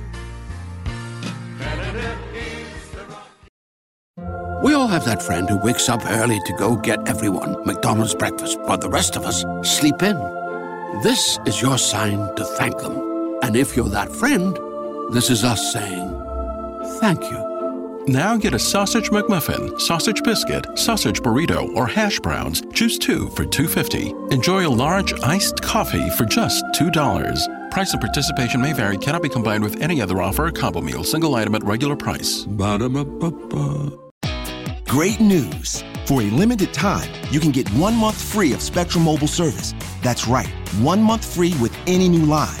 Canada 1.60 2.18
is 2.34 2.90
the 2.90 3.04
rock. 3.04 4.64
We 4.64 4.74
all 4.74 4.88
have 4.88 5.04
that 5.04 5.22
friend 5.22 5.48
who 5.48 5.58
wakes 5.58 5.88
up 5.88 6.04
early 6.04 6.40
to 6.44 6.52
go 6.54 6.74
get 6.74 7.08
everyone 7.08 7.64
McDonald's 7.64 8.16
breakfast, 8.16 8.58
while 8.62 8.78
the 8.78 8.90
rest 8.90 9.14
of 9.14 9.24
us 9.24 9.44
sleep 9.62 10.02
in. 10.02 10.16
This 11.04 11.38
is 11.46 11.62
your 11.62 11.78
sign 11.78 12.34
to 12.34 12.44
thank 12.58 12.78
them. 12.78 13.38
And 13.42 13.54
if 13.54 13.76
you're 13.76 13.90
that 13.90 14.10
friend, 14.10 14.58
this 15.12 15.30
is 15.30 15.44
us 15.44 15.72
saying 15.72 16.23
thank 17.00 17.22
you. 17.22 17.54
Now 18.06 18.36
get 18.36 18.52
a 18.52 18.58
sausage 18.58 19.08
McMuffin, 19.08 19.80
sausage 19.80 20.22
biscuit, 20.22 20.66
sausage 20.78 21.20
burrito, 21.20 21.74
or 21.74 21.86
hash 21.86 22.20
browns. 22.20 22.62
Choose 22.74 22.98
two 22.98 23.30
for 23.30 23.44
$2.50. 23.46 24.32
Enjoy 24.32 24.66
a 24.66 24.68
large 24.68 25.18
iced 25.22 25.62
coffee 25.62 26.10
for 26.10 26.26
just 26.26 26.64
$2. 26.74 27.70
Price 27.70 27.92
and 27.92 28.00
participation 28.00 28.60
may 28.60 28.72
vary, 28.74 28.98
cannot 28.98 29.22
be 29.22 29.28
combined 29.28 29.64
with 29.64 29.80
any 29.80 30.02
other 30.02 30.20
offer 30.20 30.46
or 30.46 30.52
combo 30.52 30.82
meal, 30.82 31.02
single 31.02 31.34
item 31.34 31.54
at 31.54 31.64
regular 31.64 31.96
price. 31.96 32.44
Ba-da-ba-ba-ba. 32.44 33.90
Great 34.86 35.18
news! 35.18 35.82
For 36.06 36.20
a 36.20 36.26
limited 36.26 36.74
time, 36.74 37.10
you 37.30 37.40
can 37.40 37.50
get 37.50 37.66
one 37.70 37.96
month 37.96 38.20
free 38.20 38.52
of 38.52 38.60
Spectrum 38.60 39.04
Mobile 39.04 39.26
service. 39.26 39.72
That's 40.02 40.28
right, 40.28 40.50
one 40.78 41.02
month 41.02 41.24
free 41.24 41.54
with 41.60 41.74
any 41.86 42.10
new 42.10 42.26
line. 42.26 42.60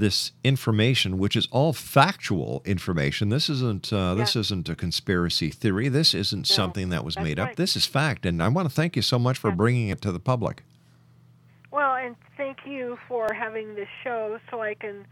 this 0.00 0.32
information, 0.42 1.18
which 1.18 1.36
is 1.36 1.46
all 1.52 1.72
factual 1.72 2.62
information. 2.64 3.28
This 3.28 3.48
isn't 3.48 3.92
uh, 3.92 4.14
this 4.14 4.34
isn't 4.34 4.68
a 4.68 4.74
conspiracy 4.74 5.50
theory. 5.50 5.88
This 5.88 6.14
isn't 6.14 6.46
something 6.46 6.88
that 6.88 7.04
was 7.04 7.16
made 7.18 7.38
up. 7.38 7.56
This 7.56 7.76
is 7.76 7.86
fact, 7.86 8.26
and 8.26 8.42
I 8.42 8.48
want 8.48 8.68
to 8.68 8.74
thank 8.74 8.96
you 8.96 9.02
so 9.02 9.18
much 9.18 9.38
for 9.38 9.52
bringing 9.52 9.88
it 9.90 10.00
to 10.02 10.10
the 10.10 10.18
public. 10.20 10.64
Well, 11.70 11.94
and 11.94 12.16
thank 12.36 12.58
you 12.66 12.98
for 13.06 13.28
having 13.32 13.76
this 13.76 13.88
show 14.02 14.40
so 14.50 14.60
I 14.60 14.74
can 14.74 15.06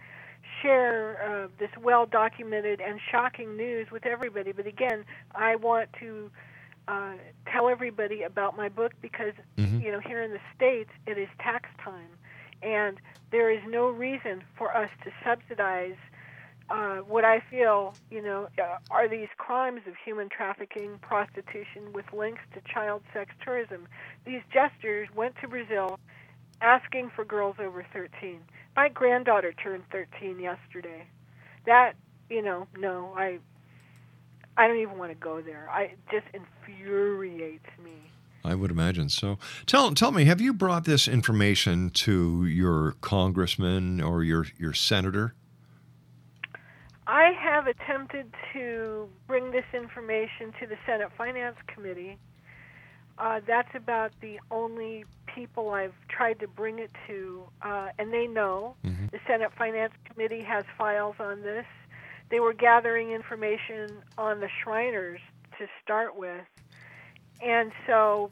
share 0.60 1.44
uh, 1.44 1.48
this 1.60 1.70
well 1.80 2.06
documented 2.06 2.80
and 2.80 2.98
shocking 3.12 3.56
news 3.56 3.90
with 3.92 4.06
everybody. 4.06 4.50
But 4.52 4.66
again, 4.66 5.04
I 5.34 5.54
want 5.56 5.90
to 6.00 6.30
uh, 6.88 7.12
tell 7.52 7.68
everybody 7.68 8.22
about 8.22 8.56
my 8.56 8.68
book 8.68 8.92
because, 9.02 9.34
Mhm. 9.58 9.82
you 9.84 9.92
know, 9.92 10.00
here 10.00 10.22
in 10.22 10.32
the 10.32 10.40
States, 10.56 10.90
it 11.06 11.18
is 11.18 11.28
tax 11.38 11.68
time. 11.84 12.08
And 12.62 12.98
there 13.30 13.50
is 13.50 13.60
no 13.68 13.88
reason 13.88 14.42
for 14.56 14.76
us 14.76 14.90
to 15.04 15.10
subsidize 15.24 15.96
uh, 16.70 16.98
what 16.98 17.24
I 17.24 17.40
feel, 17.50 17.94
you 18.10 18.22
know, 18.22 18.48
uh, 18.58 18.76
are 18.90 19.08
these 19.08 19.28
crimes 19.38 19.80
of 19.86 19.94
human 20.04 20.28
trafficking, 20.28 20.98
prostitution 21.00 21.92
with 21.94 22.04
links 22.12 22.42
to 22.54 22.60
child 22.72 23.02
sex 23.14 23.32
tourism. 23.42 23.88
These 24.26 24.42
jesters 24.52 25.08
went 25.14 25.34
to 25.40 25.48
Brazil 25.48 25.98
asking 26.60 27.10
for 27.14 27.24
girls 27.24 27.56
over 27.58 27.86
13. 27.92 28.40
My 28.76 28.88
granddaughter 28.88 29.52
turned 29.52 29.84
13 29.90 30.40
yesterday. 30.40 31.06
That, 31.64 31.94
you 32.28 32.42
know, 32.42 32.66
no, 32.78 33.14
I 33.16 33.38
I 34.56 34.66
don't 34.66 34.78
even 34.78 34.98
want 34.98 35.12
to 35.12 35.18
go 35.18 35.40
there. 35.40 35.68
I 35.70 35.82
it 35.82 35.98
just 36.10 36.26
infuriates 36.34 37.68
me. 37.82 38.10
I 38.44 38.54
would 38.54 38.70
imagine 38.70 39.08
so. 39.08 39.38
Tell 39.66 39.92
tell 39.94 40.12
me, 40.12 40.24
have 40.24 40.40
you 40.40 40.52
brought 40.52 40.84
this 40.84 41.08
information 41.08 41.90
to 41.90 42.46
your 42.46 42.92
congressman 43.00 44.00
or 44.00 44.22
your 44.22 44.46
your 44.58 44.72
senator? 44.72 45.34
I 47.06 47.32
have 47.40 47.66
attempted 47.66 48.32
to 48.52 49.08
bring 49.26 49.50
this 49.50 49.64
information 49.72 50.52
to 50.60 50.66
the 50.66 50.76
Senate 50.84 51.10
Finance 51.16 51.56
Committee. 51.66 52.18
Uh, 53.16 53.40
that's 53.46 53.74
about 53.74 54.12
the 54.20 54.38
only 54.50 55.04
people 55.34 55.70
I've 55.70 55.94
tried 56.08 56.38
to 56.40 56.46
bring 56.48 56.78
it 56.78 56.90
to, 57.06 57.44
uh, 57.62 57.88
and 57.98 58.12
they 58.12 58.26
know. 58.26 58.76
The 59.10 59.18
Senate 59.26 59.50
Finance 59.56 59.94
Committee 60.04 60.42
has 60.42 60.64
files 60.76 61.16
on 61.18 61.42
this. 61.42 61.64
They 62.30 62.40
were 62.40 62.52
gathering 62.52 63.10
information 63.12 64.02
on 64.18 64.40
the 64.40 64.48
Shriners 64.62 65.20
to 65.58 65.66
start 65.82 66.14
with. 66.16 66.44
And 67.40 67.72
so, 67.86 68.30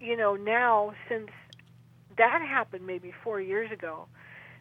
you 0.00 0.16
know, 0.16 0.36
now, 0.36 0.92
since 1.08 1.28
that 2.18 2.42
happened 2.42 2.86
maybe 2.86 3.12
four 3.22 3.40
years 3.40 3.70
ago, 3.72 4.06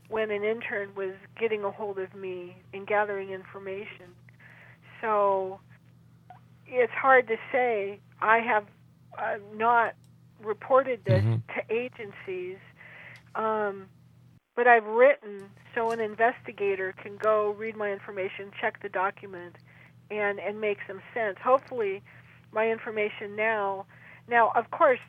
when 0.08 0.32
an 0.32 0.44
intern 0.44 0.90
was 0.96 1.14
getting 1.40 1.64
a 1.64 1.72
hold 1.72 1.98
of 1.98 2.14
me 2.14 2.58
and 2.74 2.86
gathering 2.86 3.32
information. 3.32 4.14
So 5.02 5.60
it's 6.68 6.94
hard 6.94 7.28
to 7.28 7.38
say. 7.52 8.00
I 8.22 8.40
have 8.40 8.66
uh, 9.18 9.38
not 9.56 9.94
reported 10.44 11.04
this 11.06 11.24
to 11.56 11.74
agencies, 11.74 12.58
um, 13.36 13.88
but 14.56 14.68
I've 14.68 14.86
written 14.86 15.50
so 15.74 15.92
an 15.92 16.00
investigator 16.00 16.94
can 17.02 17.18
go 17.18 17.52
read 17.52 17.76
my 17.76 17.92
information, 17.92 18.52
check 18.60 18.82
the 18.82 18.90
document, 18.90 19.58
and 20.10 20.40
and 20.40 20.62
make 20.62 20.78
some 20.88 21.02
sense. 21.14 21.38
Hopefully, 21.44 22.02
my 22.56 22.72
information 22.72 23.36
now. 23.36 23.86
Now, 24.28 24.52
of 24.56 24.72
course, 24.72 25.00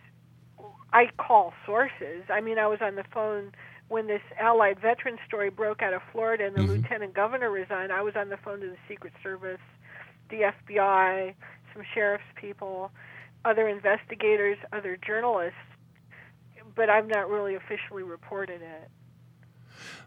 I 0.93 1.07
call 1.17 1.55
sources. 1.65 2.25
I 2.29 2.41
mean, 2.41 2.59
I 2.59 2.67
was 2.67 2.81
on 2.83 2.97
the 2.97 3.05
phone 3.15 3.53
when 3.89 4.09
this 4.09 4.23
Allied 4.39 4.81
veteran 4.81 5.17
story 5.27 5.49
broke 5.49 5.81
out 5.81 5.95
of 5.95 6.03
Florida 6.13 6.47
and 6.47 6.57
the 6.57 6.61
mm-hmm. 6.61 6.83
lieutenant 6.83 7.15
governor 7.15 7.51
resigned. 7.51 7.93
I 7.93 8.03
was 8.03 8.15
on 8.17 8.29
the 8.29 8.37
phone 8.37 8.61
to 8.61 8.67
the 8.67 8.77
Secret 8.89 9.13
Service, 9.23 9.61
the 10.29 10.53
FBI, 10.69 11.35
some 11.73 11.83
sheriff's 11.95 12.25
people, 12.35 12.91
other 13.45 13.69
investigators, 13.69 14.59
other 14.73 14.99
journalists, 15.07 15.59
but 16.75 16.91
I've 16.91 17.07
not 17.07 17.31
really 17.31 17.55
officially 17.55 18.03
reported 18.03 18.61
it. 18.61 18.91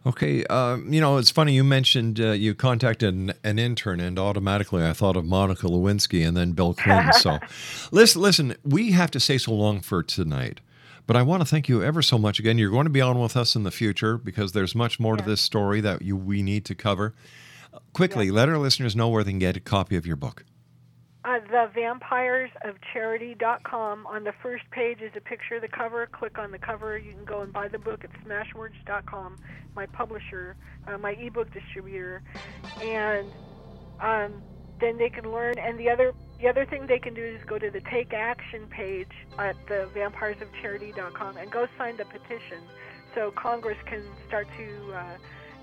Okay, 0.05 0.45
uh, 0.45 0.77
you 0.87 1.01
know 1.01 1.17
it's 1.17 1.29
funny 1.29 1.53
you 1.53 1.63
mentioned 1.63 2.19
uh, 2.19 2.31
you 2.31 2.55
contacted 2.55 3.13
an, 3.13 3.33
an 3.43 3.59
intern, 3.59 3.99
and 3.99 4.17
automatically 4.17 4.85
I 4.85 4.93
thought 4.93 5.17
of 5.17 5.25
Monica 5.25 5.67
Lewinsky 5.67 6.25
and 6.27 6.35
then 6.37 6.53
Bill 6.53 6.73
Clinton. 6.73 7.13
so, 7.19 7.39
listen, 7.91 8.21
listen, 8.21 8.55
we 8.63 8.91
have 8.91 9.11
to 9.11 9.19
say 9.19 9.37
so 9.37 9.53
long 9.53 9.81
for 9.81 10.01
tonight. 10.03 10.61
But 11.05 11.15
I 11.15 11.23
want 11.23 11.41
to 11.41 11.45
thank 11.45 11.67
you 11.67 11.81
ever 11.81 12.03
so 12.03 12.19
much 12.19 12.39
again. 12.39 12.59
You're 12.59 12.69
going 12.69 12.85
to 12.85 12.91
be 12.91 13.01
on 13.01 13.19
with 13.19 13.35
us 13.35 13.55
in 13.55 13.63
the 13.63 13.71
future 13.71 14.15
because 14.15 14.51
there's 14.51 14.75
much 14.75 14.99
more 14.99 15.17
to 15.17 15.23
this 15.23 15.41
story 15.41 15.81
that 15.81 16.03
you 16.03 16.15
we 16.15 16.43
need 16.43 16.65
to 16.65 16.75
cover. 16.75 17.15
Quickly, 17.93 18.29
let 18.29 18.47
our 18.47 18.59
listeners 18.59 18.95
know 18.95 19.09
where 19.09 19.23
they 19.23 19.31
can 19.31 19.39
get 19.39 19.57
a 19.57 19.59
copy 19.59 19.95
of 19.95 20.05
your 20.05 20.15
book. 20.15 20.45
Uh, 21.29 21.39
the 21.51 21.69
vampires 21.75 22.49
of 22.63 22.73
charity.com. 22.91 24.07
On 24.07 24.23
the 24.23 24.33
first 24.41 24.63
page 24.71 24.99
is 24.99 25.11
a 25.15 25.21
picture 25.21 25.57
of 25.57 25.61
the 25.61 25.67
cover. 25.67 26.07
Click 26.07 26.39
on 26.39 26.49
the 26.49 26.57
cover. 26.57 26.97
You 26.97 27.13
can 27.13 27.23
go 27.23 27.41
and 27.41 27.53
buy 27.53 27.67
the 27.67 27.77
book 27.77 28.03
at 28.03 28.09
smashwords.com, 28.25 29.37
my 29.75 29.85
publisher, 29.85 30.55
uh, 30.87 30.97
my 30.97 31.11
ebook 31.11 31.53
distributor, 31.53 32.23
and 32.81 33.29
um, 33.99 34.41
then 34.81 34.97
they 34.97 35.09
can 35.09 35.31
learn. 35.31 35.59
And 35.59 35.77
the 35.77 35.91
other 35.91 36.13
the 36.41 36.47
other 36.47 36.65
thing 36.65 36.87
they 36.87 36.97
can 36.97 37.13
do 37.13 37.23
is 37.23 37.39
go 37.45 37.59
to 37.59 37.69
the 37.69 37.81
Take 37.81 38.11
Action 38.11 38.65
page 38.67 39.11
at 39.37 39.55
the 39.67 39.87
vampiresofcharity.com 39.93 41.37
and 41.37 41.51
go 41.51 41.67
sign 41.77 41.97
the 41.97 42.05
petition, 42.05 42.63
so 43.13 43.29
Congress 43.29 43.77
can 43.85 44.01
start 44.27 44.47
to 44.57 44.93
uh, 44.93 45.17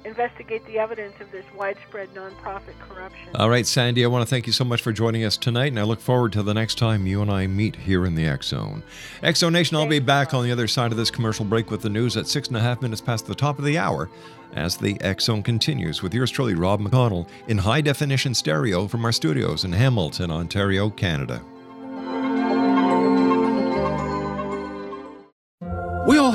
investigate 0.06 0.64
the 0.66 0.78
evidence 0.78 1.14
of 1.20 1.30
this 1.32 1.44
widespread 1.54 2.08
nonprofit 2.14 2.78
corruption. 2.88 3.28
All 3.34 3.50
right, 3.50 3.66
Sandy, 3.66 4.04
I 4.04 4.08
want 4.08 4.26
to 4.26 4.30
thank 4.30 4.46
you 4.46 4.52
so 4.52 4.64
much 4.64 4.80
for 4.80 4.92
joining 4.92 5.24
us 5.24 5.36
tonight, 5.36 5.66
and 5.66 5.80
I 5.80 5.82
look 5.82 6.00
forward 6.00 6.32
to 6.34 6.42
the 6.42 6.54
next 6.54 6.78
time 6.78 7.06
you 7.06 7.20
and 7.22 7.30
I 7.30 7.46
meet 7.46 7.74
here 7.74 8.06
in 8.06 8.14
the 8.14 8.26
X 8.26 8.48
Zone. 8.48 8.82
X 9.22 9.40
Zone 9.40 9.52
Nation, 9.52 9.76
I'll 9.76 9.86
be 9.86 9.98
back 9.98 10.32
on 10.32 10.44
the 10.44 10.52
other 10.52 10.68
side 10.68 10.92
of 10.92 10.96
this 10.96 11.10
commercial 11.10 11.44
break 11.44 11.70
with 11.70 11.82
the 11.82 11.90
news 11.90 12.16
at 12.16 12.28
six 12.28 12.48
and 12.48 12.56
a 12.56 12.60
half 12.60 12.80
minutes 12.80 13.00
past 13.00 13.26
the 13.26 13.34
top 13.34 13.58
of 13.58 13.64
the 13.64 13.78
hour 13.78 14.08
as 14.54 14.76
the 14.76 14.96
X 15.00 15.24
Zone 15.24 15.42
continues 15.42 16.02
with 16.02 16.14
yours 16.14 16.30
truly, 16.30 16.54
Rob 16.54 16.80
McConnell, 16.80 17.28
in 17.48 17.58
high 17.58 17.80
definition 17.80 18.32
stereo 18.32 18.86
from 18.86 19.04
our 19.04 19.12
studios 19.12 19.64
in 19.64 19.72
Hamilton, 19.72 20.30
Ontario, 20.30 20.88
Canada. 20.88 21.42